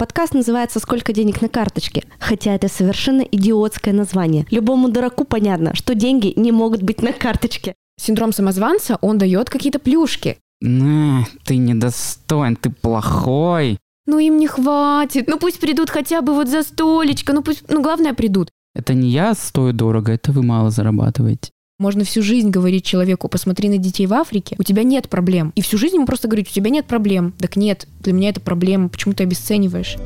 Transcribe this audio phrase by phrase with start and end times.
[0.00, 4.46] Подкаст называется «Сколько денег на карточке?», хотя это совершенно идиотское название.
[4.50, 7.74] Любому дураку понятно, что деньги не могут быть на карточке.
[8.00, 10.38] Синдром самозванца, он дает какие-то плюшки.
[10.62, 13.76] На, ты недостоин, ты плохой.
[14.06, 17.82] Ну им не хватит, ну пусть придут хотя бы вот за столечко, ну пусть, ну
[17.82, 18.48] главное придут.
[18.74, 21.50] Это не я стою дорого, это вы мало зарабатываете.
[21.80, 25.50] Можно всю жизнь говорить человеку, посмотри на детей в Африке, у тебя нет проблем.
[25.54, 27.32] И всю жизнь ему просто говорить, у тебя нет проблем.
[27.38, 29.96] Так нет, для меня это проблема, почему ты обесцениваешь?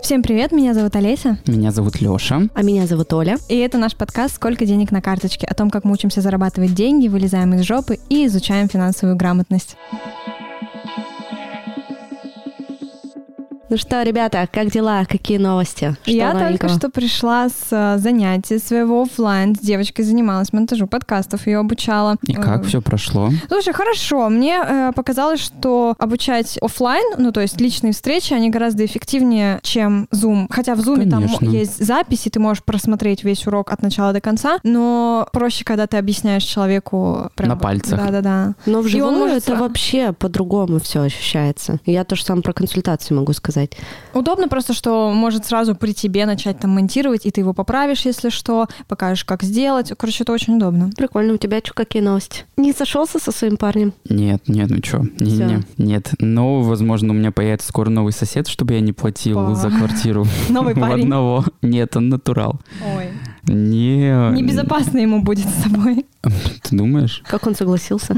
[0.00, 1.40] Всем привет, меня зовут Олеся.
[1.48, 2.48] Меня зовут Лёша.
[2.54, 3.36] А меня зовут Оля.
[3.48, 7.08] И это наш подкаст «Сколько денег на карточке?» о том, как мы учимся зарабатывать деньги,
[7.08, 9.76] вылезаем из жопы и изучаем финансовую грамотность.
[13.68, 15.04] Ну что, ребята, как дела?
[15.06, 15.96] Какие новости?
[16.02, 16.50] Что Я новенького?
[16.50, 19.56] только что пришла с э, занятия своего оффлайн.
[19.56, 22.14] С девочкой занималась монтажу подкастов, ее обучала.
[22.22, 23.28] И как Э, все прошло?
[23.48, 24.28] Слушай, хорошо.
[24.28, 30.06] Мне э, показалось, что обучать оффлайн, ну то есть личные встречи, они гораздо эффективнее, чем
[30.14, 30.46] Zoom.
[30.48, 34.20] Хотя в Zoom там есть запись, и ты можешь просмотреть весь урок от начала до
[34.20, 37.98] конца, но проще, когда ты объясняешь человеку прям На пальцах.
[37.98, 38.54] Да-да-да.
[38.64, 41.80] Но И он вживую может это сра- вообще по-другому все ощущается.
[41.84, 43.55] Я то же самое про консультацию могу сказать.
[44.14, 48.28] Удобно просто, что может сразу при тебе начать там монтировать, и ты его поправишь, если
[48.28, 49.92] что, покажешь, как сделать.
[49.96, 50.90] Короче, это очень удобно.
[50.96, 52.44] Прикольно, у тебя что, какие новости?
[52.56, 53.92] Не сошелся со своим парнем?
[54.08, 55.44] Нет, нет, ну чё, не, Всё.
[55.46, 56.10] не, нет.
[56.18, 59.54] Но, возможно, у меня появится скоро новый сосед, чтобы я не платил Па.
[59.54, 61.02] за квартиру Новый парень.
[61.04, 61.44] одного.
[61.62, 62.60] Нет, он натурал.
[62.96, 63.08] Ой.
[63.46, 64.32] Не.
[64.32, 66.06] Небезопасно ему будет с тобой.
[66.62, 67.22] Ты думаешь?
[67.26, 68.14] Как он согласился?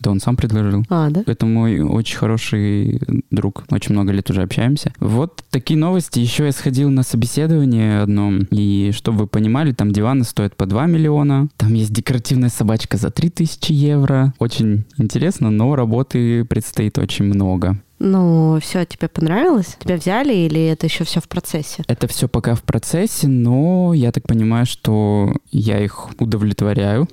[0.00, 0.84] Да он сам предложил.
[0.88, 1.22] А, да?
[1.26, 3.64] Это мой очень хороший друг.
[3.70, 4.92] Очень много лет уже общаемся.
[5.00, 6.18] Вот такие новости.
[6.18, 8.32] Еще я сходил на собеседование одно.
[8.50, 11.48] И чтобы вы понимали, там диваны стоят по 2 миллиона.
[11.56, 14.34] Там есть декоративная собачка за 3000 евро.
[14.38, 17.78] Очень интересно, но работы предстоит очень много.
[18.02, 19.76] Ну, все, тебе понравилось?
[19.78, 21.84] Тебя взяли или это еще все в процессе?
[21.86, 27.08] Это все пока в процессе, но я так понимаю, что я их удовлетворяю.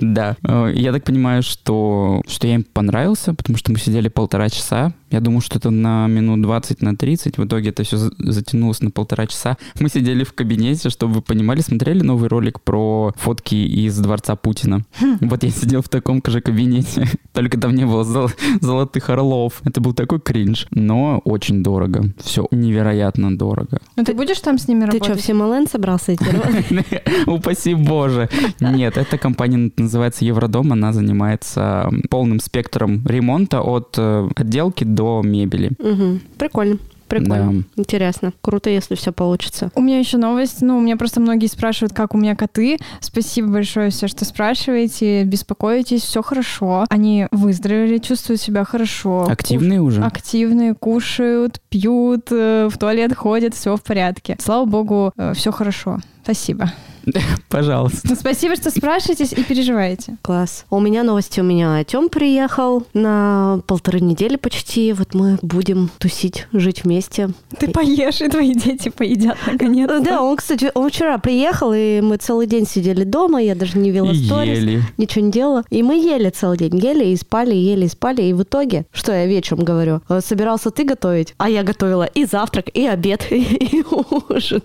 [0.00, 0.36] Да.
[0.44, 4.92] Э, Я так понимаю, что, что я им понравился, потому что мы сидели полтора часа.
[5.10, 7.36] Я думал, что это на минут 20, на 30.
[7.36, 9.58] В итоге это все затянулось на полтора часа.
[9.80, 14.84] Мы сидели в кабинете, чтобы вы понимали, смотрели новый ролик про фотки из дворца Путина.
[15.20, 18.30] Вот я сидел в таком же кабинете, только там не было зол-
[18.62, 19.60] золотых орлов.
[19.64, 22.04] Это был такой кринж, но очень дорого.
[22.22, 23.80] Все невероятно дорого.
[23.96, 25.04] Ну ты будешь там с ними Ты работать?
[25.04, 26.24] что, в Симолен собрался идти?
[27.26, 28.28] Упаси боже.
[28.60, 30.72] Нет, эта компания называется Евродом.
[30.72, 35.72] Она занимается полным спектром ремонта от э, отделки до мебели.
[35.78, 36.20] Мгм.
[36.38, 36.78] Прикольно.
[37.08, 37.52] Прикольно.
[37.76, 37.82] Да.
[37.82, 38.32] Интересно.
[38.40, 39.70] Круто, если все получится.
[39.74, 40.62] У меня еще новость.
[40.62, 42.78] Ну, у меня просто многие спрашивают, как у меня коты.
[43.00, 46.86] Спасибо большое все, что спрашиваете, беспокоитесь, все хорошо.
[46.88, 49.26] Они выздоровели, чувствуют себя хорошо.
[49.28, 50.02] Активные уже?
[50.02, 54.38] Активные, кушают, пьют, э, в туалет ходят, все в порядке.
[54.40, 55.98] Слава богу, все хорошо.
[56.22, 56.72] Спасибо.
[57.48, 58.00] Пожалуйста.
[58.08, 60.16] Ну, спасибо, что спрашиваетесь и переживаете.
[60.22, 60.64] Класс.
[60.70, 61.40] У меня новости.
[61.40, 64.92] У меня Тём приехал на полторы недели почти.
[64.92, 67.30] Вот мы будем тусить, жить вместе.
[67.58, 69.90] Ты поешь, и твои дети поедят наконец.
[70.02, 73.90] Да, он, кстати, он вчера приехал, и мы целый день сидели дома, я даже не
[73.90, 74.82] вела И сторис, ели.
[74.96, 75.64] ничего не делала.
[75.70, 78.22] И мы ели целый день, ели и спали, ели и спали.
[78.22, 82.24] И в итоге, что я вечером говорю, «Э, собирался ты готовить, а я готовила и
[82.24, 83.84] завтрак, и обед, и
[84.28, 84.62] ужин.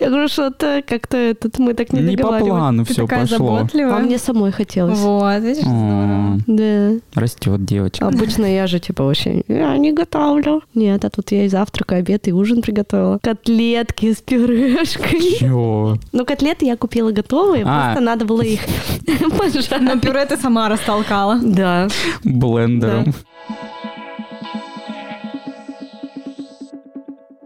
[0.00, 3.36] Я говорю, что-то как-то этот, мы так не, Не по плану Ты все такая пошло.
[3.58, 3.94] заботливая.
[3.96, 4.98] А мне самой хотелось.
[4.98, 6.34] Вот, видишь, здорово.
[6.34, 6.90] О, Да.
[7.20, 8.06] Растет девочка.
[8.06, 10.62] Обычно я же типа вообще, я не готовлю.
[10.74, 13.18] Нет, а тут я и завтрак, и обед, и ужин приготовила.
[13.22, 15.36] Котлетки с пюрешкой.
[15.38, 15.96] Чё?
[16.12, 17.84] Ну, котлеты я купила готовые, А.
[17.86, 18.60] просто надо было их
[19.20, 20.00] Но пожарить.
[20.02, 21.38] пюре ты сама растолкала.
[21.42, 21.88] Да.
[22.24, 23.14] Блендером.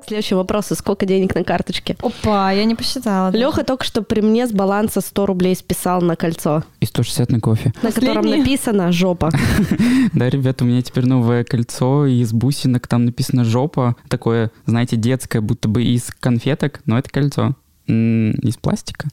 [0.08, 0.66] Следующий вопрос.
[0.74, 1.96] Сколько денег на карточке?
[2.02, 3.30] Опа, я не посчитала.
[3.30, 7.40] Леха только что при мне с баланса 100 рублей списал на кольцо, И 160 на
[7.40, 7.72] кофе.
[7.82, 8.38] на котором Последнее.
[8.38, 9.30] написано «жопа».
[10.14, 13.96] Да, ребята, у меня теперь новое кольцо из бусинок, там написано жопа.
[14.08, 17.54] Такое, знаете, детское, будто бы из конфеток, но это кольцо.
[17.86, 19.08] Из пластика?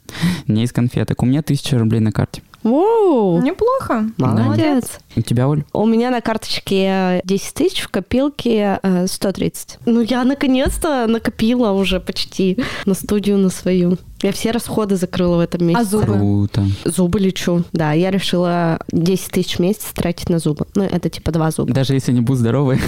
[0.48, 1.22] Не из конфеток.
[1.24, 2.42] У меня тысяча рублей на карте.
[2.66, 3.42] Воу!
[3.42, 4.10] Неплохо.
[4.18, 4.98] Молодец.
[5.16, 5.64] У тебя, Оль?
[5.72, 9.80] У меня на карточке 10 тысяч, в копилке э, 130.
[9.86, 12.58] Ну, я наконец-то накопила уже почти
[12.88, 14.00] на студию на свою.
[14.24, 15.82] Я все расходы закрыла в этом месяце.
[15.82, 16.14] А зубы?
[16.14, 16.66] Круто.
[16.86, 17.64] Зубы лечу.
[17.72, 20.66] Да, я решила 10 тысяч в месяц тратить на зубы.
[20.74, 21.72] Ну, это типа два зуба.
[21.72, 22.80] Даже если не будут здоровы.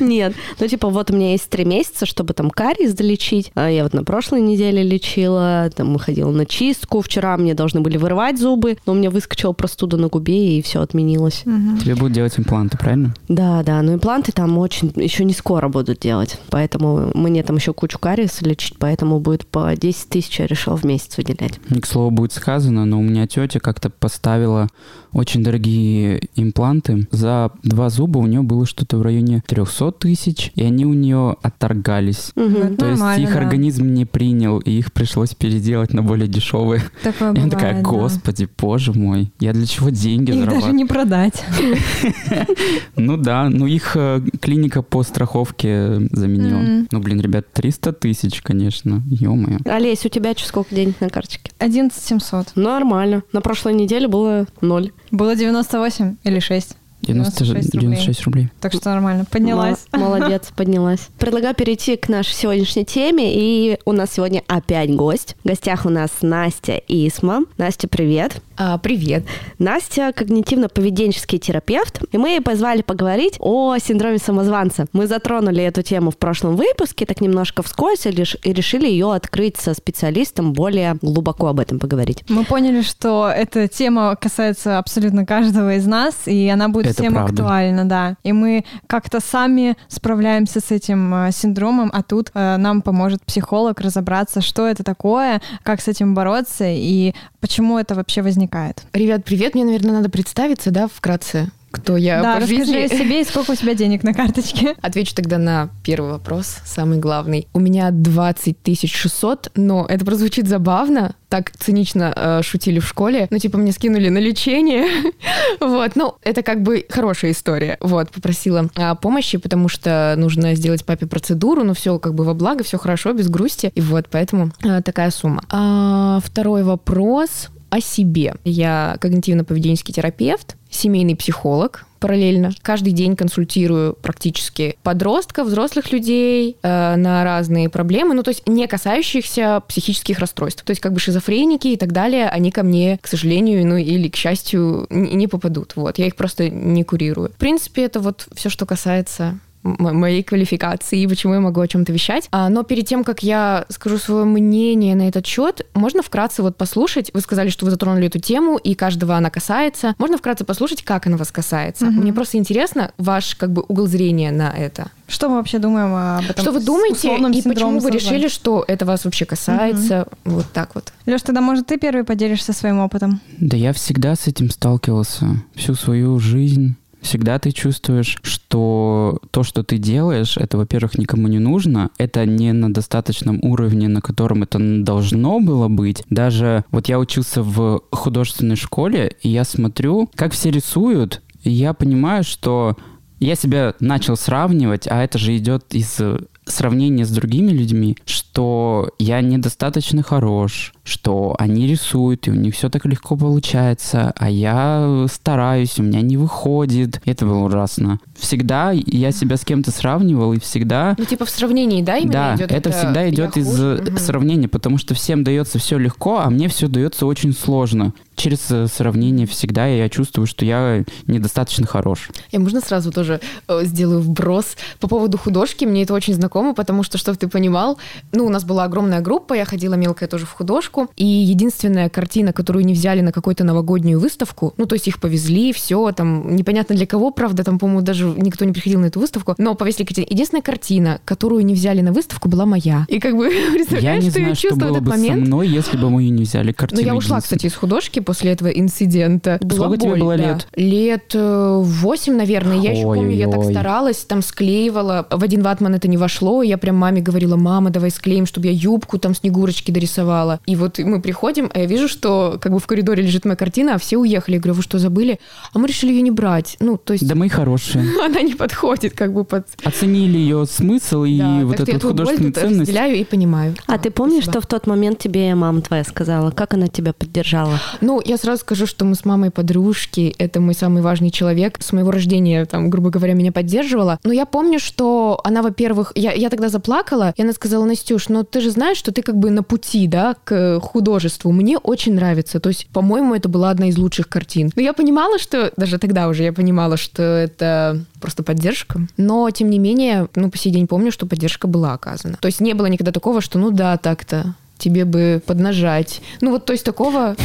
[0.00, 3.52] Нет, ну типа вот у меня есть три месяца, чтобы там кариес долечить.
[3.54, 7.02] А Я вот на прошлой неделе лечила, там ходила на чистку.
[7.02, 10.80] Вчера мне должны были вырывать зубы, но у меня выскочила простуда на губе, и все
[10.80, 11.42] отменилось.
[11.44, 11.78] Мгм.
[11.78, 13.14] Тебе будут делать импланты, правильно?
[13.28, 16.38] Да, да, но импланты там очень еще не скоро будут делать.
[16.50, 20.84] Поэтому мне там еще кучу кариеса лечить, поэтому будет по 10 тысяч я решила в
[20.84, 21.60] месяц выделять.
[21.80, 24.68] К слову будет сказано, но у меня тетя как-то поставила
[25.12, 27.06] очень дорогие импланты.
[27.10, 31.36] За два зуба у нее было что-то в районе 300 тысяч, и они у нее
[31.42, 32.32] отторгались.
[32.36, 33.38] Это То есть нормально, их да.
[33.38, 36.82] организм не принял, и их пришлось переделать на более дешевые.
[37.02, 37.80] Такое Я бывает, такая, да.
[37.82, 40.74] господи, боже мой, я для чего деньги Их даже зарабатываю?
[40.74, 41.44] не продать.
[42.96, 46.58] Ну да, ну их э, клиника по страховке заменила.
[46.58, 46.88] М.
[46.90, 49.58] Ну блин, ребят, 300 тысяч, конечно, ё-моё.
[49.64, 51.50] Олесь, у тебя что, сколько денег на карточке?
[51.58, 52.56] 11 700.
[52.56, 53.22] Нормально.
[53.32, 54.90] На прошлой неделе было ноль.
[55.10, 56.76] Было 98 или 6.
[57.00, 57.38] 96,
[57.70, 57.90] 96 рублей.
[57.90, 58.48] 96 рублей.
[58.60, 59.24] Так что нормально.
[59.30, 59.86] Поднялась.
[59.92, 61.08] Мол- Молодец, поднялась.
[61.18, 63.32] Предлагаю перейти к нашей сегодняшней теме.
[63.34, 65.36] И у нас сегодня опять гость.
[65.44, 67.44] В гостях у нас Настя Исма.
[67.56, 68.42] Настя, привет.
[68.60, 69.24] А, привет.
[69.60, 74.86] Настя когнитивно-поведенческий терапевт, и мы ее позвали поговорить о синдроме самозванца.
[74.92, 79.74] Мы затронули эту тему в прошлом выпуске, так немножко вскользь, и решили ее открыть со
[79.74, 82.24] специалистом, более глубоко об этом поговорить.
[82.28, 87.14] Мы поняли, что эта тема касается абсолютно каждого из нас, и она будет Это всем
[87.14, 87.32] правда.
[87.42, 88.16] актуальна, да.
[88.24, 93.80] И мы как-то сами справляемся с этим э, синдромом, а тут э, нам поможет психолог
[93.80, 98.47] разобраться, что это такое, как с этим бороться и почему это вообще возникает.
[98.92, 99.54] Ребят, привет.
[99.54, 102.84] Мне, наверное, надо представиться, да, вкратце, кто я да, по расскажи жизни.
[102.84, 104.74] о себе и сколько у тебя денег на карточке.
[104.82, 107.46] Отвечу тогда на первый вопрос, самый главный.
[107.52, 111.14] У меня 20 600, но это прозвучит забавно.
[111.28, 113.26] Так цинично э, шутили в школе.
[113.30, 115.12] Ну, типа, мне скинули на лечение.
[115.60, 117.76] вот, ну, это как бы хорошая история.
[117.80, 122.32] Вот, попросила а, помощи, потому что нужно сделать папе процедуру, но все как бы во
[122.32, 123.70] благо, все хорошо, без грусти.
[123.74, 125.42] И вот, поэтому э, такая сумма.
[125.50, 128.34] А, второй вопрос о себе.
[128.44, 132.52] Я когнитивно-поведенческий терапевт, семейный психолог параллельно.
[132.62, 138.66] Каждый день консультирую практически подростков, взрослых людей э, на разные проблемы, ну то есть не
[138.66, 140.64] касающихся психических расстройств.
[140.64, 144.08] То есть как бы шизофреники и так далее, они ко мне, к сожалению, ну или
[144.08, 145.72] к счастью, не попадут.
[145.76, 147.30] Вот, я их просто не курирую.
[147.30, 149.40] В принципе, это вот все, что касается
[149.78, 152.28] моей квалификации и почему я могу о чем-то вещать.
[152.30, 156.56] А, но перед тем, как я скажу свое мнение на этот счет, можно вкратце вот
[156.56, 157.10] послушать.
[157.14, 159.94] Вы сказали, что вы затронули эту тему, и каждого она касается.
[159.98, 161.86] Можно вкратце послушать, как она вас касается.
[161.86, 162.02] Мгм.
[162.02, 164.90] Мне просто интересно ваш как бы угол зрения на это.
[165.06, 166.42] Что мы вообще думаем об этом?
[166.42, 170.06] что вы думаете и почему вы решили, что это вас вообще касается?
[170.24, 170.92] Вот так вот.
[171.06, 173.20] Леш, тогда, может, ты первый поделишься своим опытом?
[173.38, 176.76] Да я всегда с этим сталкивался всю свою жизнь.
[177.00, 182.52] Всегда ты чувствуешь, что то, что ты делаешь, это, во-первых, никому не нужно, это не
[182.52, 186.02] на достаточном уровне, на котором это должно было быть.
[186.10, 191.72] Даже вот я учился в художественной школе, и я смотрю, как все рисуют, и я
[191.72, 192.76] понимаю, что
[193.20, 195.98] я себя начал сравнивать, а это же идет из
[196.44, 202.68] сравнения с другими людьми, что я недостаточно хорош, что они рисуют, и у них все
[202.68, 207.00] так легко получается, а я стараюсь, у меня не выходит.
[207.04, 208.00] Это было ужасно.
[208.18, 212.36] Всегда я себя с кем-то сравнивал, и всегда Ну, типа в сравнении, да, именно да,
[212.36, 213.98] идет это, всегда идет из э, Мгм.
[213.98, 217.92] сравнения, потому что всем дается все легко, а мне все дается очень сложно.
[218.16, 222.10] Через э, сравнение всегда я чувствую, что я недостаточно хорош.
[222.32, 225.64] Я можно сразу тоже э, сделаю вброс по поводу художки?
[225.64, 227.78] Мне это очень знакомо, потому что, чтобы ты понимал,
[228.12, 232.32] ну, у нас была огромная группа, я ходила мелкая тоже в художку, и единственная картина,
[232.32, 236.74] которую не взяли на какую-то новогоднюю выставку, ну, то есть их повезли, все, там, непонятно
[236.74, 240.06] для кого, правда, там, по-моему, даже никто не приходил на эту выставку, но повезли картину.
[240.10, 242.86] Единственная картина, которую не взяли на выставку, была моя.
[242.88, 244.90] И как бы, Я представляешь, не что я знаю, что чувствую в было этот бы
[244.92, 245.26] со момент?
[245.26, 246.82] мной, если бы мы не взяли Ну, картину.
[246.82, 249.38] я ушла, кстати, из художки после этого инцидента.
[249.42, 250.24] Была Сколько тебе боль, было да.
[250.32, 250.48] лет?
[250.56, 252.56] Лет э, восемь, наверное.
[252.58, 255.06] Я еще помню, я так старалась, там склеивала.
[255.10, 256.42] В один ватман это не вошло.
[256.42, 260.40] Я прям маме говорила, мама, давай склеим, чтобы я юбку там снегурочки дорисовала.
[260.46, 263.36] И вот вот мы приходим, а я вижу, что как бы в коридоре лежит моя
[263.36, 264.36] картина, а все уехали.
[264.36, 265.18] Я говорю, вы что, забыли?
[265.52, 266.56] А мы решили ее не брать.
[266.60, 267.06] Ну, то есть...
[267.06, 267.84] Да мы хорошие.
[268.04, 269.46] Она не подходит как бы под...
[269.64, 272.60] Оценили ее смысл и Да, вот эту боль художественную тут ценность.
[272.60, 273.54] разделяю и понимаю.
[273.66, 274.32] А ты помнишь, Спасибо.
[274.32, 276.30] что в тот момент тебе мама твоя сказала?
[276.30, 277.58] Как она тебя поддержала?
[277.80, 281.58] Ну, я сразу скажу, что мы с мамой подружки, это мой самый важный человек.
[281.60, 283.98] С моего рождения, там, грубо говоря, меня поддерживала.
[284.04, 288.24] Но я помню, что она, во-первых, я, я тогда заплакала, и она сказала, Настюш, ну
[288.24, 291.32] ты же знаешь, что ты как бы на пути, да, к художеству.
[291.32, 292.40] Мне очень нравится.
[292.40, 294.50] То есть, по-моему, это была одна из лучших картин.
[294.54, 298.80] Но я понимала, что, даже тогда уже я понимала, что это просто поддержка.
[298.96, 302.16] Но, тем не менее, ну, по сей день помню, что поддержка была оказана.
[302.20, 306.00] То есть не было никогда такого, что, ну да, так-то, тебе бы поднажать.
[306.20, 307.16] Ну вот, то есть такого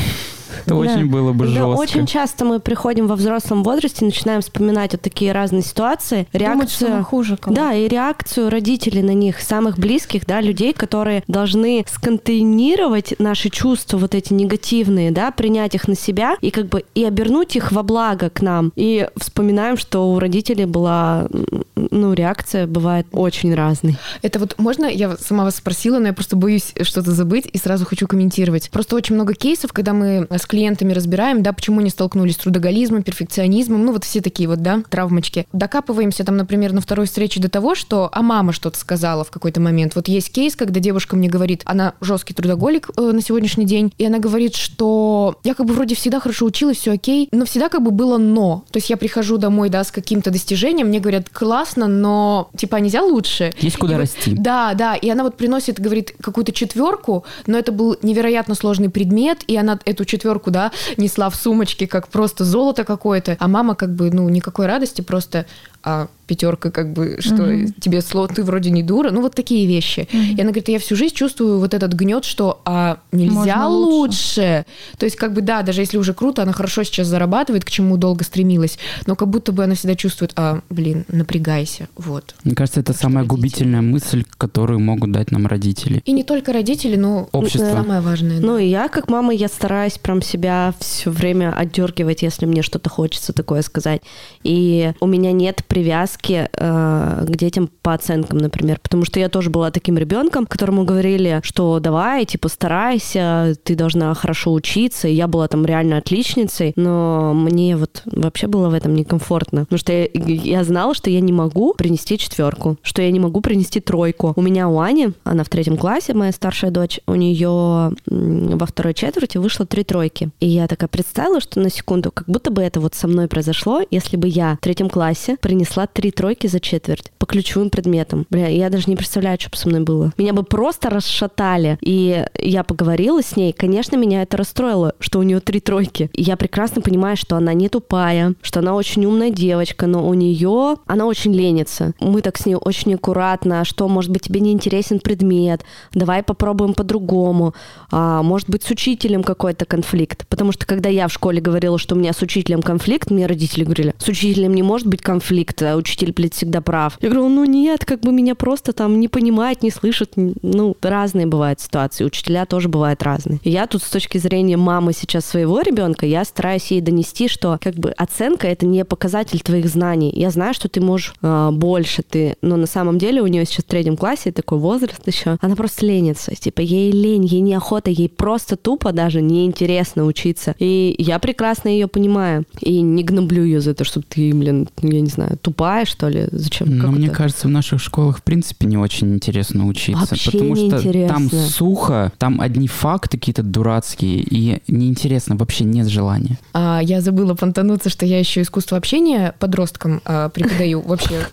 [0.66, 1.68] Это очень было бы Да, жестко.
[1.68, 6.28] очень часто мы приходим во взрослом возрасте, начинаем вспоминать вот такие разные ситуации.
[6.34, 7.04] Думать, Реакцию...
[7.04, 7.38] хуже.
[7.48, 13.98] Да, и реакцию родителей на них, самых близких, да, людей, которые должны сконтейнировать наши чувства
[13.98, 17.84] вот эти негативные, да, принять их на себя и как бы и обернуть их во
[17.84, 18.72] благо к нам.
[18.76, 21.28] И вспоминаем, что у родителей была,
[21.76, 23.98] ну, реакция бывает очень разной.
[24.22, 27.86] Это вот можно, я сама вас спросила, но я просто боюсь что-то забыть и сразу
[27.86, 28.70] хочу комментировать.
[28.72, 33.02] Просто очень много кейсов, когда мы с клиентами разбираем, да, почему они столкнулись с трудоголизмом,
[33.04, 35.48] перфекционизмом, ну вот все такие вот, да, травмочки.
[35.54, 39.62] Докапываемся там, например, на второй встрече до того, что, а мама что-то сказала в какой-то
[39.62, 39.96] момент.
[39.96, 44.06] Вот есть кейс, когда девушка мне говорит, она жесткий трудоголик э, на сегодняшний день, и
[44.06, 47.82] она говорит, что я как бы вроде всегда хорошо училась, все окей, но всегда как
[47.82, 48.66] бы было но.
[48.72, 53.02] То есть я прихожу домой, да, с каким-то достижением, мне говорят, классно, но типа нельзя
[53.02, 53.54] лучше.
[53.60, 54.34] Есть куда И расти.
[54.34, 59.44] Да, да, и она вот приносит, говорит, какую-то четверку, но это был невероятно сложный предмет,
[59.48, 63.94] и она эту четверку, да, несла в сумочке, как просто золото какое-то, а мама как
[63.94, 65.46] бы, ну, никакой радости, просто
[65.84, 67.74] а пятерка как бы, что Мгм.
[67.74, 70.08] тебе слово, ты вроде не дура, ну вот такие вещи.
[70.14, 73.94] И она говорит, я всю жизнь чувствую вот этот гнет, что а нельзя Можно лучше.
[73.94, 74.66] лучше.
[74.98, 77.98] То есть как бы да, даже если уже круто, она хорошо сейчас зарабатывает, к чему
[77.98, 82.36] долго стремилась, но как будто бы она всегда чувствует, а, блин, напрягайся, вот.
[82.46, 83.36] Мне кажется, это Так что самая родители.
[83.38, 86.02] губительная мысль, которую могут дать нам родители.
[86.06, 87.66] И не только родители, но Общество.
[87.70, 88.40] самое важное.
[88.40, 88.46] да.
[88.48, 92.90] Ну и я, как мама, я стараюсь прям себя все время отдергивать, если мне что-то
[92.90, 94.02] хочется такое сказать.
[94.44, 99.50] И у меня нет привязки э, к детям по оценкам, например, потому что я тоже
[99.50, 105.08] была таким ребенком, которому говорили, что давай, типа, старайся, ты должна хорошо учиться.
[105.08, 109.80] И я была там реально отличницей, но мне вот вообще было в этом некомфортно, потому
[109.80, 113.80] что я, я знала, что я не могу принести четверку, что я не могу принести
[113.80, 114.34] тройку.
[114.36, 118.94] У меня у Ани, она в третьем классе, моя старшая дочь, у нее во второй
[118.94, 120.30] четверти вышло три тройки.
[120.40, 123.82] И я такая представила, что на секунду, как будто бы это вот со мной произошло,
[123.90, 125.63] если бы я в третьем классе принесла
[125.94, 128.28] три тройки за четверть по ключевым предметам.
[128.30, 130.12] Бля, я даже не представляю, что бы со мной было.
[130.18, 131.78] Меня бы просто расшатали.
[131.80, 133.54] И я поговорила с ней.
[133.54, 136.10] Конечно, меня это расстроило, что у нее три тройки.
[136.12, 140.14] И я прекрасно понимаю, что она не тупая, что она очень умная девочка, но у
[140.14, 141.94] нее она очень ленится.
[142.02, 145.62] Мы так с ней очень аккуратно, «А что, может быть, тебе не интересен предмет,
[145.94, 147.56] давай попробуем по-другому.
[147.90, 150.28] А, может быть, с учителем какой-то конфликт.
[150.28, 153.64] Потому что когда я в школе говорила, что у меня с учителем конфликт, мне родители
[153.64, 156.98] говорили, с учителем не может быть конфликт, а учитель, блядь, всегда прав.
[157.00, 160.14] Я говорю, ну нет, как бы меня просто там не понимает, не слышит.
[160.16, 162.04] Ну, разные бывают ситуации.
[162.04, 163.40] Учителя тоже бывают разные.
[163.44, 167.58] И я тут с точки зрения мамы сейчас своего ребенка, я стараюсь ей донести, что
[167.62, 170.12] как бы оценка это не показатель твоих знаний.
[170.16, 173.66] Я знаю, что ты можешь э, больше, ты, но на самом деле у нее сейчас
[173.66, 176.36] в третьем классе такой возраст еще, она просто ленится.
[176.36, 180.56] Типа ей лень, ей неохота, ей просто тупо даже неинтересно учиться.
[180.60, 182.46] И я прекрасно ее понимаю.
[182.62, 186.28] И не гноблю ее за то, что ты, блин, я не знаю, тупая, что ли?
[186.32, 186.80] Зачем?
[186.80, 187.16] Как мне это?
[187.16, 190.08] кажется, в наших школах, в принципе, не очень интересно учиться.
[190.12, 191.14] Вообще потому что неинтересно.
[191.14, 196.38] там сухо, там одни факты какие-то дурацкие, и неинтересно, вообще нет желания.
[196.54, 200.82] А, я забыла понтануться, что я еще искусство общения подросткам а, преподаю.
[200.82, 201.26] Вообще